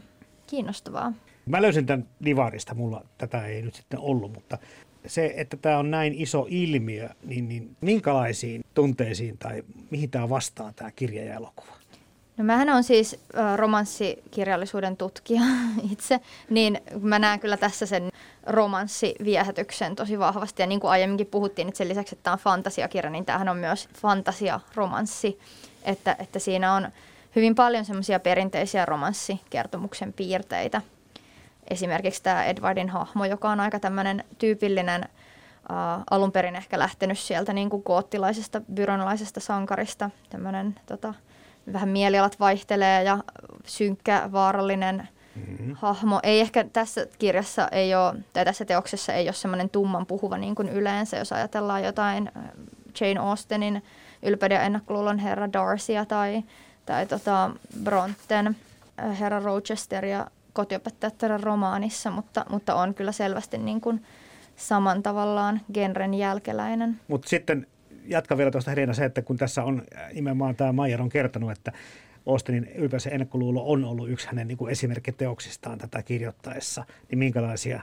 [0.48, 1.14] kiinnostavaa.
[1.46, 4.58] Mä löysin tämän Divarista, mulla tätä ei nyt sitten ollut, mutta
[5.08, 10.74] se, että tämä on näin iso ilmiö, niin, niin minkälaisiin tunteisiin tai mihin tämä vastaa
[10.76, 11.81] tämä kirja ja elokuva?
[12.42, 13.20] No mähän on siis
[13.56, 15.42] romanssikirjallisuuden tutkija
[15.92, 16.20] itse,
[16.50, 18.10] niin mä näen kyllä tässä sen
[18.48, 20.62] romanssiviehätyksen tosi vahvasti.
[20.62, 23.58] Ja niin kuin aiemminkin puhuttiin, että sen lisäksi, että tämä on fantasiakirja, niin tämähän on
[23.58, 25.39] myös fantasiaromanssi.
[25.84, 26.89] Että, että siinä on
[27.36, 30.82] hyvin paljon semmoisia perinteisiä romanssikertomuksen piirteitä.
[31.70, 35.06] Esimerkiksi tämä Edwardin hahmo, joka on aika tämmöinen tyypillinen
[35.62, 41.14] Uh, alun perin ehkä lähtenyt sieltä niin kuin koottilaisesta, byronlaisesta sankarista, tämmöinen tota,
[41.74, 43.18] vähän mielialat vaihtelee ja
[43.66, 45.76] synkkä, vaarallinen mm-hmm.
[45.76, 46.20] hahmo.
[46.24, 50.55] Ei ehkä tässä kirjassa ei ole, tai tässä teoksessa ei ole semmoinen tumman puhuva niin
[50.55, 52.32] kuin yleensä, jos ajatellaan jotain
[53.01, 53.84] Jane Austenin
[54.24, 56.43] Ylpeyden ja ennakkoluulon herra Darcya tai,
[56.86, 57.51] tai tota
[57.84, 58.55] Bronten
[59.20, 64.05] herra Rochester ja kotiopettajattaren romaanissa, mutta, mutta on kyllä selvästi niin kuin
[64.55, 66.99] saman tavallaan genren jälkeläinen.
[67.07, 67.68] Mutta sitten
[68.06, 71.52] jatka vielä tuosta Helena se, että kun tässä on äh, nimenomaan tämä Maier on kertonut,
[71.52, 71.72] että
[72.26, 77.82] Austenin ylpeys ennakkoluulo on ollut yksi hänen niin kuin esimerkkiteoksistaan tätä kirjoittaessa, niin minkälaisia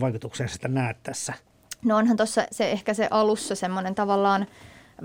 [0.00, 1.34] vaikutuksia sitä näet tässä?
[1.84, 4.46] No onhan tuossa se, ehkä se alussa semmoinen tavallaan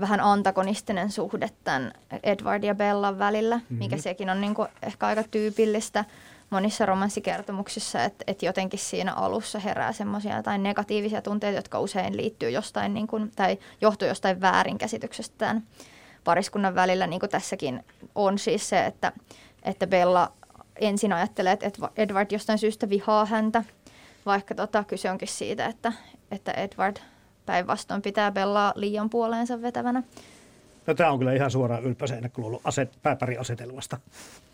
[0.00, 1.92] vähän antagonistinen suhde tämän
[2.22, 3.78] Edward ja Bellan välillä, mm-hmm.
[3.78, 6.04] mikä sekin on niin kuin ehkä aika tyypillistä
[6.52, 12.50] monissa romanssikertomuksissa, että, että jotenkin siinä alussa herää semmoisia tai negatiivisia tunteita, jotka usein liittyy
[12.50, 15.62] jostain niin kuin, tai johtuu jostain väärinkäsityksestä tämän
[16.24, 17.84] pariskunnan välillä, niin kuin tässäkin
[18.14, 19.12] on siis se, että,
[19.62, 20.32] että Bella
[20.76, 23.64] ensin ajattelee, että Edward jostain syystä vihaa häntä,
[24.26, 25.92] vaikka tota, kyse onkin siitä, että,
[26.30, 26.96] että Edward
[27.46, 30.02] päinvastoin pitää Bellaa liian puoleensa vetävänä.
[30.86, 32.30] No tämä on kyllä ihan suoraan ylpäisen
[32.64, 33.98] aset, pääpäriasetelmasta.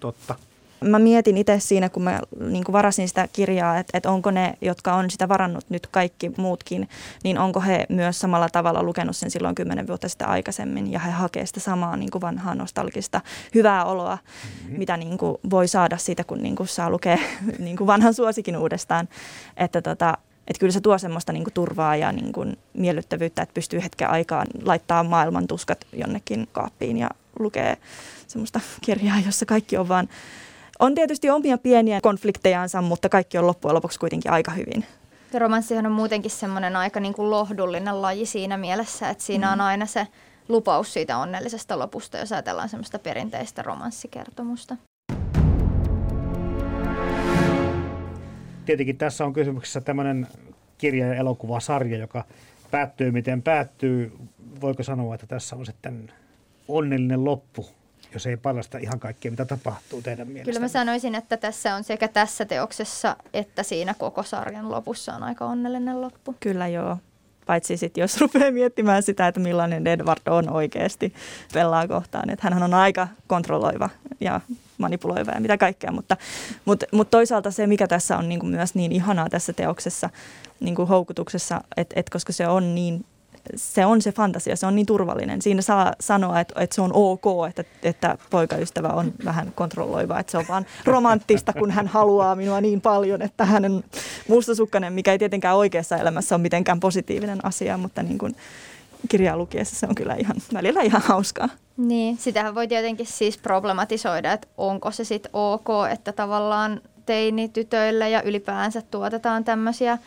[0.00, 0.34] Totta.
[0.80, 4.54] Mä mietin itse siinä, kun mä niin kuin varasin sitä kirjaa, että, että onko ne,
[4.60, 6.88] jotka on sitä varannut nyt kaikki muutkin,
[7.24, 11.10] niin onko he myös samalla tavalla lukenut sen silloin kymmenen vuotta sitten aikaisemmin ja he
[11.10, 13.20] hakee sitä samaa niin kuin vanhaa nostalgista
[13.54, 14.78] hyvää oloa, mm-hmm.
[14.78, 17.18] mitä niin kuin voi saada siitä, kun niin kuin saa lukea
[17.58, 19.08] niin kuin vanhan suosikin uudestaan.
[19.56, 20.18] Että tota,
[20.48, 24.10] että kyllä se tuo semmoista niin kuin turvaa ja niin kuin miellyttävyyttä, että pystyy hetken
[24.10, 27.76] aikaan laittaa maailman tuskat jonnekin kaappiin ja lukee
[28.26, 30.08] semmoista kirjaa, jossa kaikki on vaan
[30.78, 34.84] on tietysti omia pieniä konfliktejansa, mutta kaikki on loppujen lopuksi kuitenkin aika hyvin.
[35.32, 39.52] Ja romanssihan on muutenkin semmoinen aika niin kuin lohdullinen laji siinä mielessä, että siinä mm.
[39.52, 40.06] on aina se
[40.48, 44.76] lupaus siitä onnellisesta lopusta, jos ajatellaan semmoista perinteistä romanssikertomusta.
[48.64, 50.26] Tietenkin tässä on kysymyksessä tämmöinen
[50.78, 52.24] kirja- ja elokuvasarja, joka
[52.70, 54.12] päättyy miten päättyy.
[54.60, 56.12] Voiko sanoa, että tässä on sitten
[56.68, 57.66] onnellinen loppu,
[58.12, 60.50] jos ei paljasta ihan kaikkea, mitä tapahtuu teidän mielestä?
[60.50, 65.22] Kyllä mä sanoisin, että tässä on sekä tässä teoksessa että siinä koko sarjan lopussa on
[65.22, 66.36] aika onnellinen loppu.
[66.40, 66.96] Kyllä joo.
[67.46, 71.14] Paitsi sitten jos rupeaa miettimään sitä, että millainen Edward on oikeasti
[71.54, 72.30] Bellaa kohtaan.
[72.30, 73.90] Että hän on aika kontrolloiva
[74.20, 74.40] ja
[74.78, 76.16] manipuloiva ja mitä kaikkea, mutta,
[76.64, 80.10] mutta, mutta toisaalta se, mikä tässä on niin kuin myös niin ihanaa tässä teoksessa,
[80.60, 83.04] niin kuin houkutuksessa, että, että koska se on niin
[83.56, 85.42] se on se fantasia, se on niin turvallinen.
[85.42, 90.30] Siinä saa sanoa, että, että se on ok, että, että poikaystävä on vähän kontrolloiva, että
[90.30, 93.84] se on vaan romanttista, kun hän haluaa minua niin paljon, että hän on
[94.28, 98.36] mustasukkainen, mikä ei tietenkään oikeassa elämässä ole mitenkään positiivinen asia, mutta niin kuin
[99.08, 101.48] kirjaa lukiessa se on kyllä ihan, välillä ihan hauskaa.
[101.76, 108.22] Niin, sitähän voi tietenkin siis problematisoida, että onko se sitten ok, että tavallaan teinitytöille ja
[108.22, 109.98] ylipäänsä tuotetaan tämmöisiä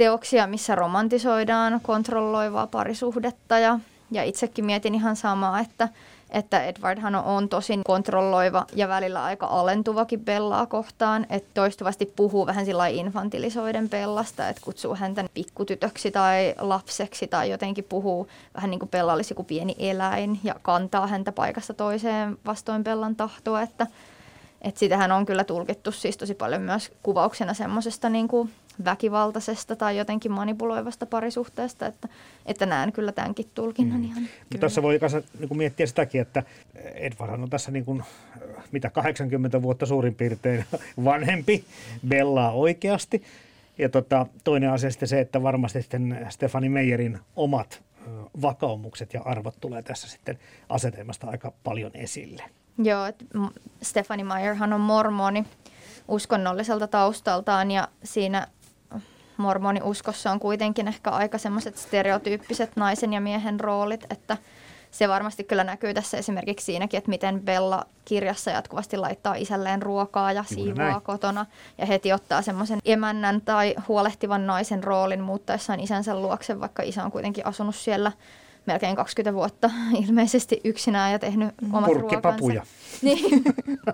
[0.00, 3.58] teoksia, missä romantisoidaan kontrolloivaa parisuhdetta.
[3.58, 3.78] Ja,
[4.10, 5.88] ja itsekin mietin ihan samaa, että,
[6.30, 12.64] että Edwardhan on tosin kontrolloiva ja välillä aika alentuvakin Bellaa kohtaan, että toistuvasti puhuu vähän
[12.64, 18.90] sillä infantilisoiden Bellasta, että kutsuu häntä pikkutytöksi tai lapseksi tai jotenkin puhuu vähän niin kuin
[18.90, 23.86] Bella olisi joku pieni eläin ja kantaa häntä paikasta toiseen vastoin Bellan tahtoa, että
[24.62, 28.50] et sitähän on kyllä tulkittu siis tosi paljon myös kuvauksena semmoisesta niin kuin
[28.84, 32.08] väkivaltaisesta tai jotenkin manipuloivasta parisuhteesta, että,
[32.46, 34.04] että näen kyllä tämänkin tulkinnan mm.
[34.04, 34.22] ihan.
[34.50, 34.60] Kyllä.
[34.60, 36.42] Tässä voi kanssa niin miettiä sitäkin, että
[36.94, 38.02] Edward on tässä niin kuin,
[38.72, 40.64] mitä 80 vuotta suurin piirtein
[41.04, 41.64] vanhempi
[42.08, 43.22] Bellaa oikeasti.
[43.78, 47.82] Ja tota, toinen asia sitten se, että varmasti sitten Stefani Meijerin omat
[48.42, 52.42] vakaumukset ja arvot tulee tässä sitten asetelmasta aika paljon esille.
[52.78, 53.24] Joo, että
[53.82, 55.44] Stefani Meyerhan on mormoni
[56.08, 58.46] uskonnolliselta taustaltaan ja siinä
[59.40, 64.36] mormoniuskossa on kuitenkin ehkä aika semmoiset stereotyyppiset naisen ja miehen roolit, että
[64.90, 70.32] se varmasti kyllä näkyy tässä esimerkiksi siinäkin, että miten Bella kirjassa jatkuvasti laittaa isälleen ruokaa
[70.32, 71.46] ja siivoaa kotona
[71.78, 77.12] ja heti ottaa semmoisen emännän tai huolehtivan naisen roolin muuttaessaan isänsä luokse, vaikka isä on
[77.12, 78.12] kuitenkin asunut siellä
[78.66, 79.70] melkein 20 vuotta
[80.06, 82.62] ilmeisesti yksinään ja tehnyt omat Purkkipapuja.
[83.02, 83.44] Niin.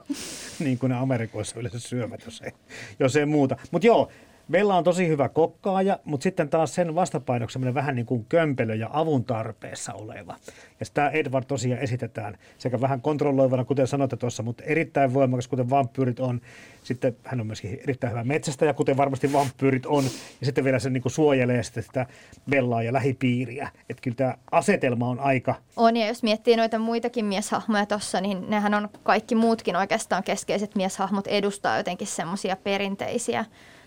[0.59, 2.53] niin kuin ne Amerikoissa yleensä syövät, jos ei,
[2.99, 3.57] jos ei muuta.
[3.71, 4.11] Mutta joo,
[4.51, 8.91] Bella on tosi hyvä kokkaaja, mutta sitten taas sen vastapainoksi vähän niin kuin kömpelö ja
[8.93, 10.37] avun tarpeessa oleva.
[10.81, 15.71] Ja sitä Edward tosiaan esitetään sekä vähän kontrolloivana, kuten sanoitte tuossa, mutta erittäin voimakas, kuten
[15.71, 16.41] vampyyrit on.
[16.83, 20.05] Sitten hän on myöskin erittäin hyvä metsästäjä, kuten varmasti vampyyrit on.
[20.41, 22.07] Ja sitten vielä se niin kuin suojelee sitten sitä
[22.51, 23.71] Bellaa ja lähipiiriä.
[23.91, 25.55] Että kyllä tämä asetelma on aika...
[25.77, 30.75] On, ja jos miettii noita muitakin mieshahmoja tuossa, niin nehän on kaikki muutkin oikeastaan keskeiset
[30.75, 33.45] mieshahmot edustaa jotenkin semmoisia perinteisiä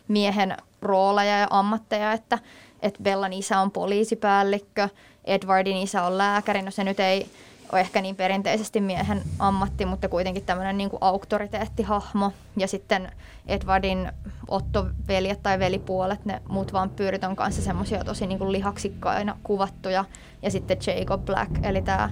[0.09, 2.39] miehen rooleja ja ammatteja, että,
[2.81, 4.89] että Bellan isä on poliisipäällikkö,
[5.25, 7.29] Edwardin isä on lääkäri, no se nyt ei
[7.71, 12.31] ole ehkä niin perinteisesti miehen ammatti, mutta kuitenkin tämmöinen niin kuin auktoriteettihahmo.
[12.57, 13.11] Ja sitten
[13.47, 14.11] Edwardin
[14.47, 20.05] Otto-veljet tai velipuolet, ne muut vampyyrit on kanssa semmoisia tosi niin kuin lihaksikkaina kuvattuja.
[20.41, 22.09] Ja sitten Jacob Black, eli tämä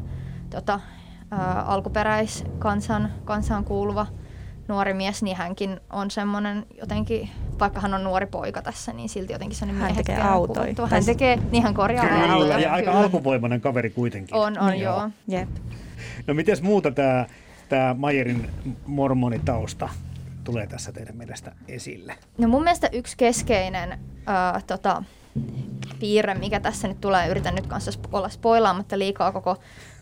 [0.49, 0.79] tota,
[1.65, 4.07] alkuperäiskansan kansaan kuuluva
[4.67, 7.29] nuori mies, niin hänkin on semmoinen jotenkin,
[7.59, 10.73] vaikka hän on nuori poika tässä, niin silti jotenkin semmoinen Hän tekee autoja.
[10.89, 12.59] Hän tekee, niin hän korjaa kyllä, autoja.
[12.59, 14.35] Ja aika alkuvoimainen kaveri kuitenkin.
[14.35, 14.97] On, on joo.
[14.97, 15.09] joo.
[15.27, 15.49] Jep.
[16.27, 17.25] No miten muuta tämä,
[17.69, 18.49] tämä Mayerin
[18.85, 19.89] mormonitausta
[20.43, 22.15] tulee tässä teidän mielestä esille?
[22.37, 25.03] No mun mielestä yksi keskeinen äh, tota,
[25.99, 29.57] piirre, mikä tässä nyt tulee, yritän nyt kanssa olla spoilaamatta liikaa koko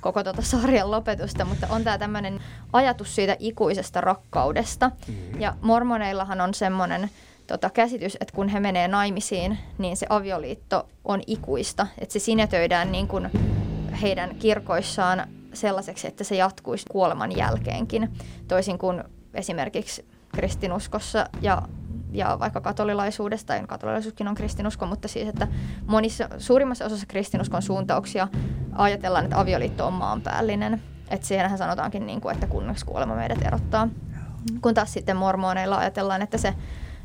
[0.05, 2.39] koko tuota sarjan lopetusta, mutta on tämä tämmöinen
[2.73, 4.91] ajatus siitä ikuisesta rakkaudesta.
[5.07, 5.41] Mm.
[5.41, 7.09] Ja mormoneillahan on semmoinen
[7.47, 11.87] tota, käsitys, että kun he menee naimisiin, niin se avioliitto on ikuista.
[11.99, 13.29] Että se sinetöidään niin kuin
[14.01, 18.09] heidän kirkoissaan sellaiseksi, että se jatkuisi kuoleman jälkeenkin.
[18.47, 21.61] Toisin kuin esimerkiksi kristinuskossa ja
[22.11, 25.47] ja vaikka katolilaisuudesta, ja katolilaisuuskin on kristinusko, mutta siis, että
[25.87, 28.27] monissa, suurimmassa osassa kristinuskon suuntauksia
[28.75, 30.81] ajatellaan, että avioliitto on maanpäällinen.
[31.09, 33.87] Että siinähän sanotaankin, niin kuin, että kunnes kuolema meidät erottaa.
[34.61, 36.53] Kun taas sitten mormoneilla ajatellaan, että se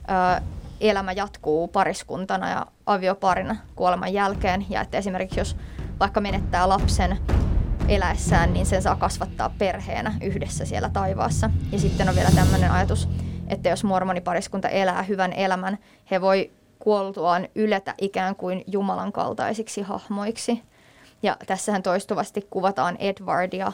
[0.04, 0.42] ö,
[0.80, 4.66] elämä jatkuu pariskuntana ja avioparina kuoleman jälkeen.
[4.70, 5.56] Ja että esimerkiksi jos
[6.00, 7.18] vaikka menettää lapsen
[7.88, 11.50] eläessään, niin sen saa kasvattaa perheenä yhdessä siellä taivaassa.
[11.72, 13.08] Ja sitten on vielä tämmöinen ajatus,
[13.48, 15.78] että jos mormonipariskunta elää hyvän elämän,
[16.10, 20.62] he voi kuoltuaan yletä ikään kuin Jumalan kaltaisiksi hahmoiksi.
[21.22, 23.72] Ja tässähän toistuvasti kuvataan Edwardia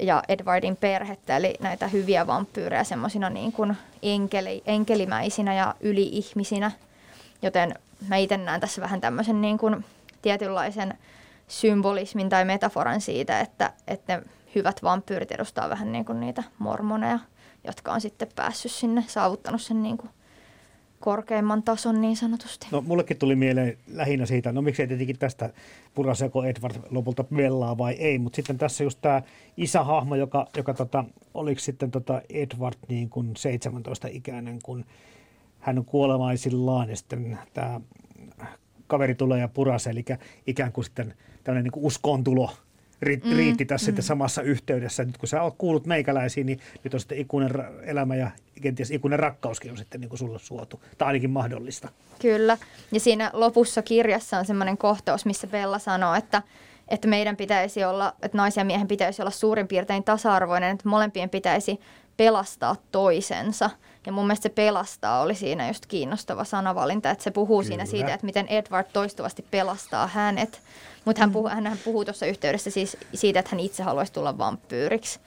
[0.00, 3.52] ja Edwardin perhettä, eli näitä hyviä vampyyrejä semmoisina niin
[4.02, 6.70] enkeli, enkelimäisinä ja yliihmisinä.
[7.42, 7.74] Joten
[8.08, 9.84] mä itse näen tässä vähän tämmöisen niin kuin
[10.22, 10.94] tietynlaisen
[11.48, 14.22] symbolismin tai metaforan siitä, että, että ne
[14.54, 17.18] hyvät vampyyrit edustaa vähän niin kuin niitä mormoneja,
[17.64, 20.10] jotka on sitten päässyt sinne, saavuttanut sen niin kuin
[21.00, 22.66] korkeimman tason niin sanotusti.
[22.70, 25.50] No mullekin tuli mieleen lähinnä siitä, no miksei tietenkin tästä
[25.94, 29.22] puraseko Edward lopulta vellaa vai ei, mutta sitten tässä just tämä
[29.56, 34.84] isähahmo, joka, joka tota, oliko sitten tota Edward niin kuin 17-ikäinen, kun
[35.60, 37.80] hän on kuolemaisillaan ja sitten tämä
[38.86, 40.04] kaveri tulee ja purasee, eli
[40.46, 41.14] ikään kuin sitten
[41.44, 42.50] tällainen niin uskontulo
[43.04, 43.86] ri- mm, riitti tässä mm.
[43.86, 45.04] sitten samassa yhteydessä.
[45.04, 47.50] Nyt kun sä oot kuullut meikäläisiin, niin nyt on sitten ikuinen
[47.82, 48.30] elämä ja
[48.62, 50.80] kenties ikuinen rakkauskin on sitten niin kuin sulle suotu.
[50.98, 51.88] Tai ainakin mahdollista.
[52.18, 52.58] Kyllä.
[52.92, 56.42] Ja siinä lopussa kirjassa on semmoinen kohtaus, missä Bella sanoo, että
[56.88, 61.30] että meidän pitäisi olla, että naisen ja miehen pitäisi olla suurin piirtein tasa-arvoinen, että molempien
[61.30, 61.80] pitäisi
[62.16, 63.70] pelastaa toisensa.
[64.06, 67.68] Ja mun mielestä se pelastaa oli siinä just kiinnostava sanavalinta, että se puhuu Kyllä.
[67.68, 70.60] siinä siitä, että miten Edward toistuvasti pelastaa hänet.
[71.04, 75.20] Mutta hän, puhuu, hän puhuu tuossa yhteydessä siis siitä, että hän itse haluaisi tulla vampyyriksi.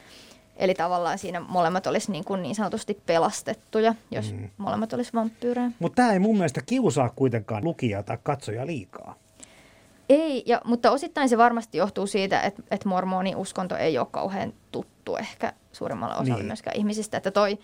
[0.57, 4.49] Eli tavallaan siinä molemmat olisi niin, kuin niin sanotusti pelastettuja, jos mm.
[4.57, 5.71] molemmat olisi vampyyrejä.
[5.79, 9.15] Mutta tämä ei mun mielestä kiusaa kuitenkaan lukijaa tai katsoja liikaa.
[10.09, 15.15] Ei, ja, mutta osittain se varmasti johtuu siitä, että, että mormoni-uskonto ei ole kauhean tuttu
[15.15, 16.45] ehkä suurimmalle osalle niin.
[16.45, 17.17] myöskään ihmisistä.
[17.17, 17.59] Että toi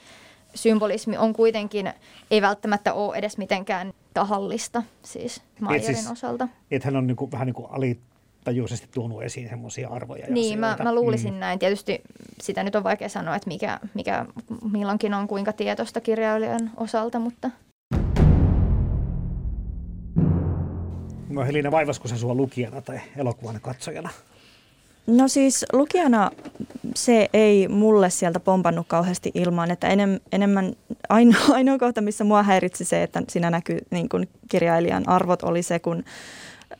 [0.56, 1.94] symbolismi on kuitenkin,
[2.32, 6.48] ei välttämättä ole edes mitenkään tahallista siis Maijerin siis, osalta.
[6.72, 10.60] Että hän on niin kuin, vähän niin kuin alitajuisesti tuonut esiin semmoisia arvoja ja Niin,
[10.60, 11.40] mä, mä luulisin mm.
[11.40, 11.60] näin.
[11.60, 12.02] Tietysti
[12.42, 14.26] sitä nyt on vaikea sanoa, että mikä, mikä
[14.72, 17.52] milloinkin on kuinka tietoista kirjailijan osalta, mutta...
[21.30, 24.10] No Helina, vaivasko se sua lukijana tai elokuvan katsojana?
[25.08, 26.32] No siis lukijana
[26.96, 30.74] se ei mulle sieltä pompannut kauheasti ilmaan, että enem, enemmän
[31.10, 35.64] ainoa, ainoa kohta, missä mua häiritsi se, että siinä näkyy niin kuin kirjailijan arvot oli
[35.64, 36.04] se, kun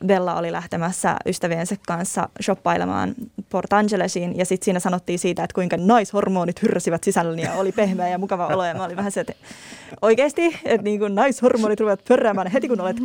[0.06, 3.14] Bella oli lähtemässä ystäviensä kanssa shoppailemaan
[3.48, 8.08] Port Angelesiin ja sitten siinä sanottiin siitä, että kuinka naishormonit hyrräsivät sisälläni ja oli pehmeä
[8.08, 9.34] ja mukava olo ja mä olin vähän se, että
[10.02, 12.96] oikeasti, että niin kuin naishormonit ruvevat pörräämään heti kun olet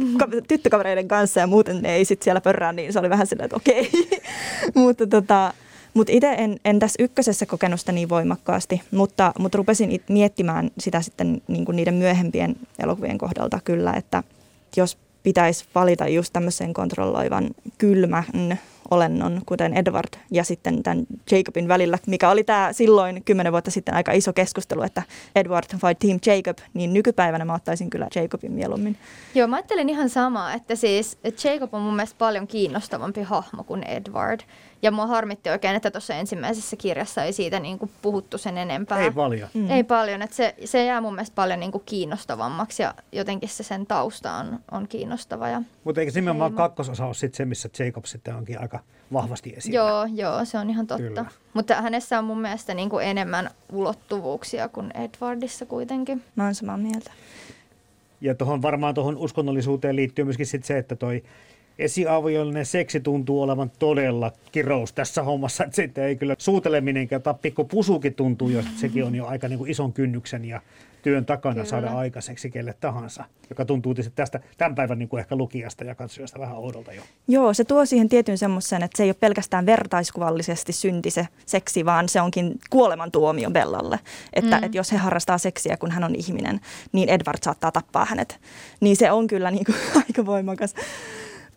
[0.48, 3.56] tyttökavereiden kanssa ja muuten ne ei sitten siellä pörrää, niin se oli vähän silleen, että
[3.56, 3.90] okei.
[4.76, 5.54] Mutta tota,
[5.94, 10.72] mutta itse en, en tässä ykkösessä kokenut sitä niin voimakkaasti, mutta, mutta rupesin it, miettimään
[10.80, 14.24] sitä sitten niin niiden myöhempien elokuvien kohdalta kyllä, että
[14.78, 18.60] jos pitäisi valita just tämmöisen kontrolloivan kylmän
[18.92, 23.94] olennon, kuten Edward ja sitten tämän Jacobin välillä, mikä oli tämä silloin kymmenen vuotta sitten
[23.94, 25.04] aika iso keskustelu, että
[25.36, 28.98] Edward vai Team Jacob, niin nykypäivänä mä ottaisin kyllä Jacobin mieluummin.
[29.36, 33.84] Joo, mä ajattelin ihan samaa, että siis Jacob on mun mielestä paljon kiinnostavampi hahmo kuin
[33.84, 34.40] Edward.
[34.82, 39.00] Ja mua harmitti oikein, että tuossa ensimmäisessä kirjassa ei siitä niin kuin puhuttu sen enempää.
[39.00, 39.50] Ei paljon.
[39.54, 39.72] Mm.
[39.72, 43.64] Ei paljon, että se, se jää mun mielestä paljon niin kuin kiinnostavammaksi ja jotenkin se
[43.64, 45.50] sen tausta on, on kiinnostava.
[45.50, 48.80] Ja Mutta eikö nimenomaan kakkososa ole sit se, missä Jacob sitten onkin aika
[49.14, 49.76] vahvasti esillä?
[49.76, 51.04] Joo, joo, se on ihan totta.
[51.04, 51.26] Kyllä.
[51.54, 56.24] Mutta hänessä on mun mielestä niin kuin enemmän ulottuvuuksia kuin Edwardissa kuitenkin.
[56.36, 57.12] Mä oon samaa mieltä.
[58.22, 61.24] Ja tohon, varmaan tuohon uskonnollisuuteen liittyy myöskin sit se, että toi
[61.80, 67.64] esiaviollinen seksi tuntuu olevan todella kirous tässä hommassa, että sitten ei kyllä suuteleminenkään tai pikku
[67.64, 70.62] pusukin tuntuu jo, että sekin on jo aika niin kuin ison kynnyksen ja
[71.02, 71.66] työn takana kyllä.
[71.66, 76.40] saada aikaiseksi kelle tahansa, joka tuntuu tästä tämän päivän niin kuin ehkä lukijasta ja katsojasta
[76.40, 77.02] vähän oudolta jo.
[77.28, 81.86] Joo, se tuo siihen tietyn semmoisen, että se ei ole pelkästään vertaiskuvallisesti synti se seksi,
[81.86, 84.00] vaan se onkin kuolemantuomio Bellalle.
[84.34, 84.64] Että, mm.
[84.64, 86.60] että jos he harrastaa seksiä, kun hän on ihminen,
[86.92, 88.40] niin Edward saattaa tappaa hänet.
[88.80, 89.78] Niin se on kyllä niin kuin
[90.08, 90.76] aika voimakas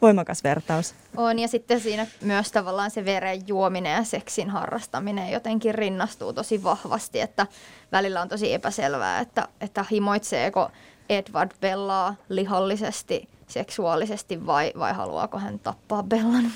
[0.03, 0.95] voimakas vertaus.
[1.17, 6.63] On, ja sitten siinä myös tavallaan se veren juominen ja seksin harrastaminen jotenkin rinnastuu tosi
[6.63, 7.47] vahvasti, että
[7.93, 10.71] välillä on tosi epäselvää, että, että himoitseeko
[11.09, 16.53] Edward Bellaa lihollisesti, seksuaalisesti vai, vai haluaako hän tappaa Bellan.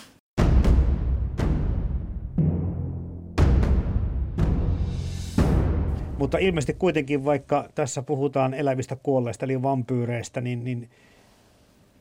[6.18, 10.90] Mutta ilmeisesti kuitenkin, vaikka tässä puhutaan elävistä kuolleista eli vampyyreistä, niin, niin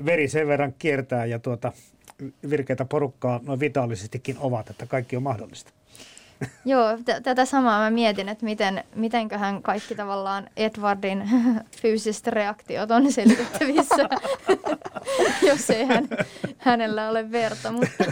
[0.05, 1.71] veri sen verran kiertää ja tuota,
[2.49, 5.71] virkeitä porukkaa noin vitaalisestikin ovat, että kaikki on mahdollista.
[6.65, 11.29] Joo, t- tätä samaa mä mietin, että miten, mitenköhän kaikki tavallaan Edwardin
[11.81, 14.09] fyysiset reaktiot on selitettävissä,
[15.49, 16.07] jos ei hän,
[16.57, 18.03] hänellä ole verta, mutta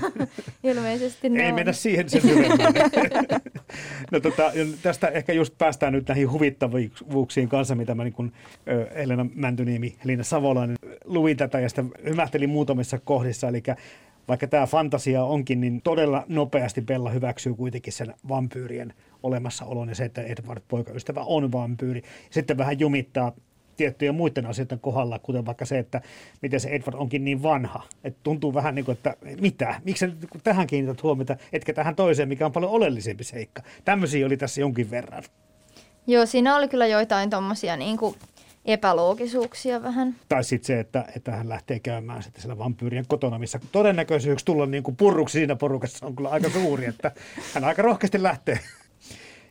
[0.64, 1.56] ilmeisesti ne Ei on.
[1.56, 2.22] mennä siihen sen
[4.12, 4.52] no, tota,
[4.82, 8.32] tästä ehkä just päästään nyt näihin huvittavuuksiin kanssa, mitä mä niin kun,
[8.96, 13.64] Elena Mäntyniemi, Helina Savolainen luin tätä ja sitten hymähtelin muutamissa kohdissa, eli
[14.28, 18.94] vaikka tämä fantasia onkin, niin todella nopeasti Bella hyväksyy kuitenkin sen vampyyrien
[19.24, 22.02] olemassaolon ja se, että Edward poikaystävä on vampyyri.
[22.30, 23.32] Sitten vähän jumittaa
[23.78, 26.02] tiettyjen muiden asioiden kohdalla, kuten vaikka se, että
[26.42, 27.84] miten se Edward onkin niin vanha.
[28.04, 30.12] Että tuntuu vähän niin kuin, että mitä, miksi sä
[30.44, 33.62] tähän kiinnität huomiota, etkä tähän toiseen, mikä on paljon oleellisempi seikka.
[33.86, 35.24] Tämmöisiä oli tässä jonkin verran.
[36.08, 38.16] Joo, siinä oli kyllä joitain tuommoisia niin kuin
[38.66, 40.16] epäloogisuuksia vähän.
[40.30, 44.66] Tai sitten se, että, että hän lähtee käymään sitten siellä vampyyrien kotona, missä todennäköisyys tulla
[44.66, 47.12] niin kuin purruksi siinä porukassa on kyllä aika suuri, että
[47.54, 48.60] hän aika rohkeasti lähtee.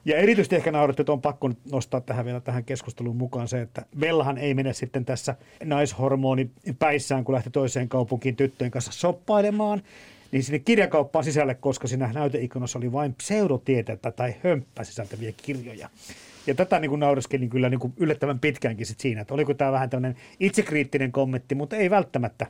[0.04, 3.86] Ja erityisesti ehkä naurettu, että on pakko nostaa tähän vielä tähän keskusteluun mukaan se, että
[3.98, 9.82] Bellahan ei mene sitten tässä naishormoni päissään, kun lähti toiseen kaupunkiin tyttöjen kanssa soppailemaan,
[10.32, 15.88] niin sinne kirjakauppaan sisälle, koska siinä näyteikkunassa oli vain pseudotieteitä tai hömppää sisältäviä kirjoja.
[16.46, 19.90] Ja tätä niin naureskelin kyllä niin kuin yllättävän pitkäänkin sit siinä, että oliko tämä vähän
[19.90, 22.46] tämmöinen itsekriittinen kommentti, mutta ei välttämättä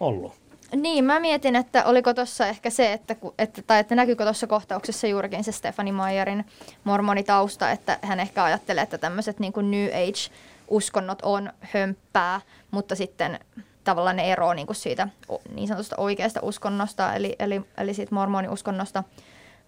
[0.00, 0.32] ollut.
[0.76, 5.06] Niin, mä mietin, että oliko tuossa ehkä se, että, että, tai että näkyykö tuossa kohtauksessa
[5.06, 6.44] juurikin se Stefani Mayerin
[6.84, 13.38] mormonitausta, että hän ehkä ajattelee, että tämmöiset niin kuin New Age-uskonnot on hömppää, mutta sitten
[13.84, 15.08] tavallaan ne eroaa niin kuin siitä
[15.54, 19.04] niin sanotusta oikeasta uskonnosta, eli, eli, eli siitä mormoniuskonnosta.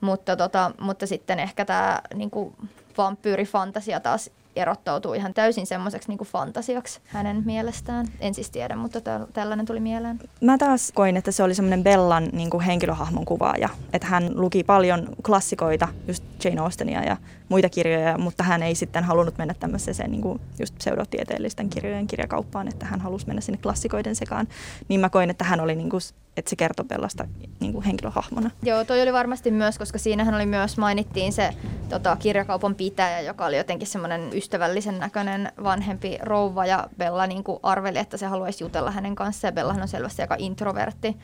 [0.01, 2.55] Mutta, tota, mutta sitten ehkä tämä niin kuin
[2.99, 8.07] vampyyrifantasia taas erottautuu ihan täysin semmoiseksi niin fantasiaksi hänen mielestään.
[8.21, 9.01] En siis tiedä, mutta
[9.33, 10.21] tällainen tuli mieleen.
[10.41, 13.69] Mä taas koin, että se oli semmoinen Bellan niin henkilöhahmon kuvaaja.
[13.93, 17.17] Että hän luki paljon klassikoita, just Jane Austenia ja
[17.49, 22.87] muita kirjoja, mutta hän ei sitten halunnut mennä tämmöiseen niin just pseudotieteellisten kirjojen kirjakauppaan, että
[22.87, 24.49] hän halusi mennä sinne klassikoiden sekaan.
[24.89, 25.91] Niin mä koin, että hän oli niin
[26.37, 27.29] että se kertoi Bellasta
[27.61, 28.51] niin kuin henkilöhahmona.
[28.63, 31.51] Joo, toi oli varmasti myös, koska siinähän oli myös, mainittiin se
[31.89, 37.59] tota, kirjakaupan pitäjä, joka oli jotenkin semmoinen ystävällisen näköinen vanhempi rouva ja Bella niin kuin
[37.63, 41.17] arveli, että se haluaisi jutella hänen kanssaan ja Bellahan on selvästi aika introvertti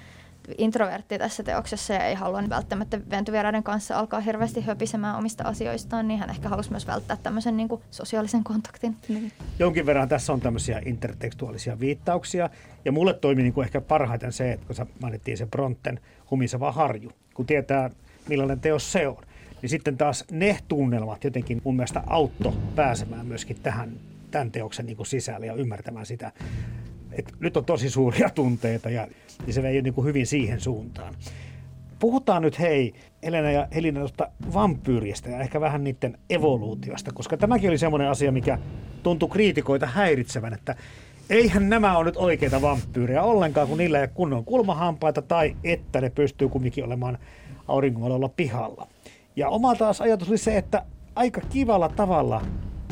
[0.59, 6.21] introvertti tässä teoksessa ja ei halua välttämättä ventuvieraiden kanssa alkaa hirveästi höpisemään omista asioistaan, niin
[6.21, 8.97] hän ehkä halusi myös välttää tämmöisen niin kuin sosiaalisen kontaktin.
[9.09, 9.33] Niin.
[9.59, 12.51] Jonkin verran tässä on tämmöisiä intertekstuaalisia viittauksia
[12.85, 16.73] ja mulle toimi niin kuin ehkä parhaiten se, että kun sä mainittiin se Bronten humiseva
[16.73, 17.91] harju, kun tietää
[18.29, 19.23] millainen teos se on,
[19.63, 23.93] niin sitten taas ne tunnelmat jotenkin mun mielestä autto pääsemään myöskin tähän
[24.31, 26.33] tämän teoksen niin kuin sisälle ja ymmärtämään sitä
[27.13, 29.09] että nyt on tosi suuria tunteita ja,
[29.47, 31.15] ja se vei niin kuin hyvin siihen suuntaan.
[31.99, 37.71] Puhutaan nyt hei Elena ja Helina tuosta vampyyristä ja ehkä vähän niiden evoluutiosta, koska tämäkin
[37.71, 38.59] oli semmoinen asia, mikä
[39.03, 40.77] tuntui kriitikoita häiritsevän, että
[41.31, 46.01] eihän nämä ole nyt oikeita vampyyrejä ollenkaan, kun niillä ei ole kunnon kulmahampaita tai että
[46.01, 47.19] ne pystyy kumminkin olemaan
[47.69, 48.87] auringonvalolla pihalla.
[49.37, 50.85] Ja oma taas ajatus oli se, että
[51.15, 52.43] aika kivalla tavalla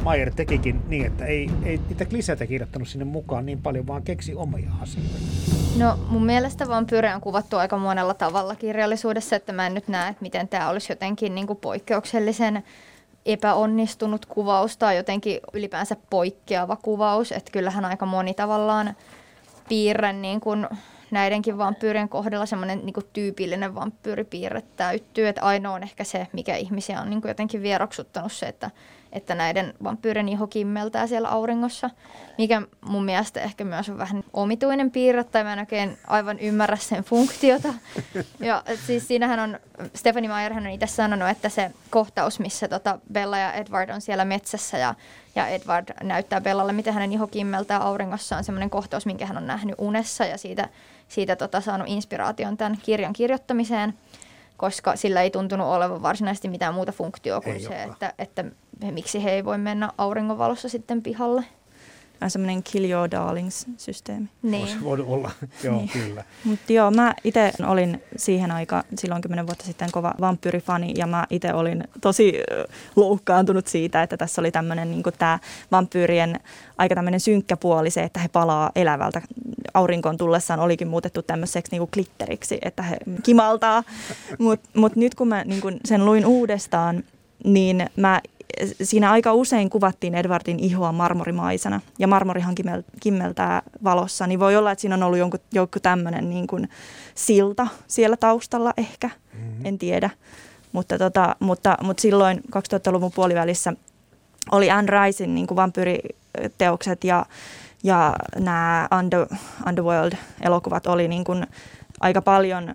[0.03, 4.35] Mayer tekikin niin, että ei, ei niitä kliseitä kirjoittanut sinne mukaan niin paljon, vaan keksi
[4.35, 5.15] omia asioita.
[5.79, 10.11] No mun mielestä vampyyrejä on kuvattu aika monella tavalla kirjallisuudessa, että mä en nyt näe,
[10.11, 12.63] että miten tämä olisi jotenkin niin kuin poikkeuksellisen
[13.27, 17.33] epäonnistunut kuvaus tai jotenkin ylipäänsä poikkeava kuvaus.
[17.33, 18.97] Että kyllähän aika moni tavallaan
[19.69, 20.67] piirre niin kuin
[21.11, 25.29] näidenkin vampyyrien kohdalla semmoinen niin tyypillinen vampyyripiirre täyttyy.
[25.29, 28.71] Että ainoa on ehkä se, mikä ihmisiä on niin kuin jotenkin vieroksuttanut se, että
[29.13, 31.91] että näiden vampyyren iho kimmeltää siellä auringossa,
[32.39, 36.77] mikä mun mielestä ehkä myös on vähän omituinen piirre, tai mä en oikein aivan ymmärrä
[36.77, 37.75] sen funktiota.
[38.41, 39.59] Ja siis siinähän on,
[39.95, 44.25] Stephanie Meyer on itse sanonut, että se kohtaus, missä tota Bella ja Edward on siellä
[44.25, 44.95] metsässä ja,
[45.35, 49.47] ja Edward näyttää Bellalle, miten hänen iho kimmeltää auringossa, on semmoinen kohtaus, minkä hän on
[49.47, 50.69] nähnyt unessa ja siitä,
[51.09, 53.95] siitä tota, saanut inspiraation tämän kirjan kirjoittamiseen
[54.61, 58.45] koska sillä ei tuntunut olevan varsinaisesti mitään muuta funktioa kuin ei se, että, että
[58.91, 61.45] miksi he ei voi mennä auringonvalossa sitten pihalle.
[62.21, 64.29] Vähän semmoinen kill your darlings-systeemi.
[64.43, 64.61] Niin.
[64.61, 65.31] Voisi voinut olla,
[65.65, 65.89] joo niin.
[65.89, 66.25] kyllä.
[66.45, 71.27] Mutta joo, mä itse olin siihen aika, silloin kymmenen vuotta sitten kova vampyyrifani ja mä
[71.31, 72.35] itse olin tosi
[72.97, 75.39] loukkaantunut siitä, että tässä oli tämmöinen niin tämä
[75.73, 76.41] vampyyrien
[76.79, 79.23] aika tämmöinen synkkä puoli se, että he palaa elävältä
[79.75, 83.83] aurinkoon tullessaan olikin muutettu tämmöiseksi niin klitteriksi, että he kimaltaa.
[84.39, 87.05] Mutta mut nyt kun mä niin sen luin uudestaan,
[87.45, 88.21] niin mä
[88.83, 92.55] siinä aika usein kuvattiin Edwardin ihoa marmorimaisena ja marmorihan
[93.01, 96.69] kimmeltää valossa, niin voi olla, että siinä on ollut jonkun, joku tämmöinen niin kuin
[97.15, 99.67] silta siellä taustalla ehkä, mm-hmm.
[99.67, 100.11] en tiedä.
[100.73, 103.73] Mutta, tota, mutta, mutta silloin 2000-luvun puolivälissä
[104.53, 107.27] oli Anne Ricein niin kuin vampyyriteokset ja,
[107.83, 109.27] ja nämä Under,
[109.69, 111.47] Underworld-elokuvat oli niin kuin
[112.01, 112.75] aika paljon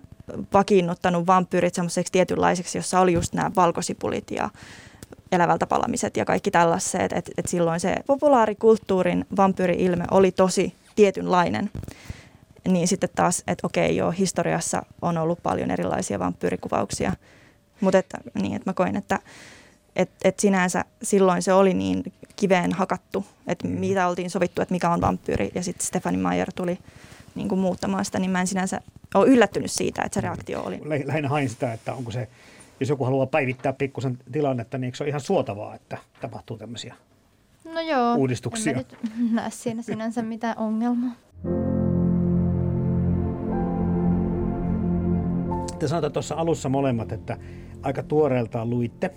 [0.52, 4.50] vakiinnuttanut vampyyrit semmoiseksi tietynlaiseksi, jossa oli just nämä valkosipulit ja
[5.32, 7.12] elävältä palamiset ja kaikki tällaiset.
[7.12, 11.70] Että et silloin se populaarikulttuurin vampyyri-ilme oli tosi tietynlainen.
[12.68, 17.12] niin sitten taas, että okei joo, historiassa on ollut paljon erilaisia vampyyrikuvauksia,
[17.80, 19.18] mutta että, niin, että mä koin, että
[19.96, 23.74] et, et sinänsä silloin se oli niin kiveen hakattu, että mm.
[23.74, 26.78] mitä oltiin sovittu, että mikä on vampyyri, ja sitten Stefani Mayer tuli
[27.34, 28.80] niin kuin muuttamaan sitä, niin mä en sinänsä
[29.14, 30.80] ole yllättynyt siitä, että se reaktio oli.
[31.04, 32.28] Lähinnä hain sitä, että onko se,
[32.80, 36.94] jos joku haluaa päivittää pikkusen tilannetta, niin eikö se ole ihan suotavaa, että tapahtuu tämmöisiä
[37.74, 38.72] no joo, uudistuksia?
[38.72, 38.96] En nyt
[39.32, 41.16] näe siinä sinänsä mitään ongelmaa.
[45.78, 47.38] Te sanoitte tuossa alussa molemmat, että
[47.82, 49.10] aika tuoreeltaan luitte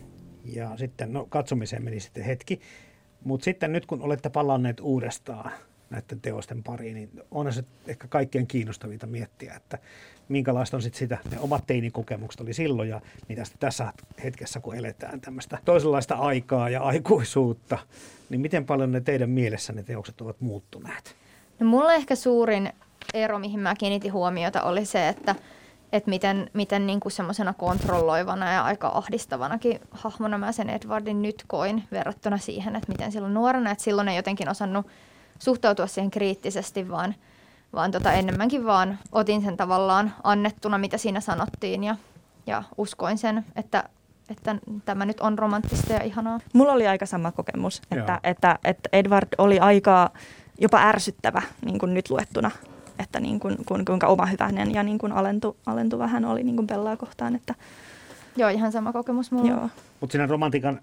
[0.45, 2.59] ja sitten no, katsomiseen meni sitten hetki.
[3.23, 5.51] Mutta sitten nyt kun olette palanneet uudestaan
[5.89, 9.77] näiden teosten pariin, niin on se ehkä kaikkein kiinnostavinta miettiä, että
[10.29, 13.93] minkälaista on sitten sitä, ne omat teinikokemukset oli silloin ja mitä sitten tässä
[14.23, 17.77] hetkessä, kun eletään tämmöistä toisenlaista aikaa ja aikuisuutta,
[18.29, 21.15] niin miten paljon ne teidän mielessä ne teokset ovat muuttuneet?
[21.59, 22.69] No mulla ehkä suurin
[23.13, 25.35] ero, mihin mä kiinnitin huomiota, oli se, että
[25.91, 31.43] että miten, miten niin kuin semmoisena kontrolloivana ja aika ahdistavanakin hahmona mä sen Edwardin nyt
[31.47, 34.87] koin verrattuna siihen, että miten silloin nuorena, että silloin ei jotenkin osannut
[35.39, 37.15] suhtautua siihen kriittisesti, vaan,
[37.73, 41.95] vaan tota enemmänkin vaan otin sen tavallaan annettuna, mitä siinä sanottiin ja,
[42.47, 43.83] ja uskoin sen, että,
[44.29, 46.39] että tämä nyt on romanttista ja ihanaa.
[46.53, 50.11] Mulla oli aika sama kokemus, että, että, että Edward oli aika
[50.61, 52.51] jopa ärsyttävä niin kuin nyt luettuna
[52.99, 56.67] että niin kuin, kuinka oma hyvänen ja niin kuin alentu, alentuva hän oli niin kuin
[56.67, 57.35] Bellaa kohtaan.
[57.35, 57.55] Että,
[58.35, 59.69] Joo, ihan sama kokemus mulla.
[59.99, 60.79] Mutta siinä romantikan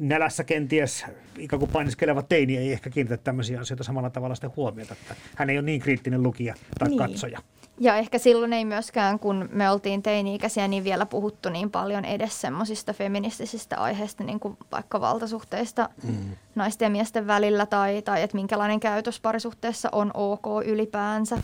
[0.00, 1.06] nälässä kenties
[1.38, 5.50] ikään kuin painiskeleva teini ei ehkä kiinnitä tämmöisiä asioita samalla tavalla sitä huomiota, että hän
[5.50, 6.98] ei ole niin kriittinen lukija tai niin.
[6.98, 7.38] katsoja.
[7.80, 12.40] Ja ehkä silloin ei myöskään, kun me oltiin teini-ikäisiä, niin vielä puhuttu niin paljon edes
[12.40, 16.14] semmoisista feministisistä aiheista, niin kuin vaikka valtasuhteista mm.
[16.54, 21.38] naisten ja miesten välillä, tai, tai että minkälainen käytös parisuhteessa on ok ylipäänsä,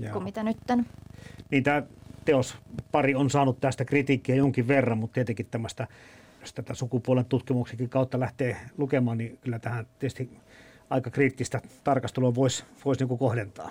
[0.00, 0.12] Joo.
[0.12, 0.86] kuin mitä nytten.
[1.50, 1.82] Niin tämä
[2.24, 2.56] teos
[2.92, 5.86] pari on saanut tästä kritiikkiä jonkin verran, mutta tietenkin tämmöistä,
[6.40, 10.30] jos tätä sukupuolen tutkimuksikin kautta lähtee lukemaan, niin kyllä tähän tietysti
[10.90, 13.70] aika kriittistä tarkastelua voisi vois niinku kohdentaa.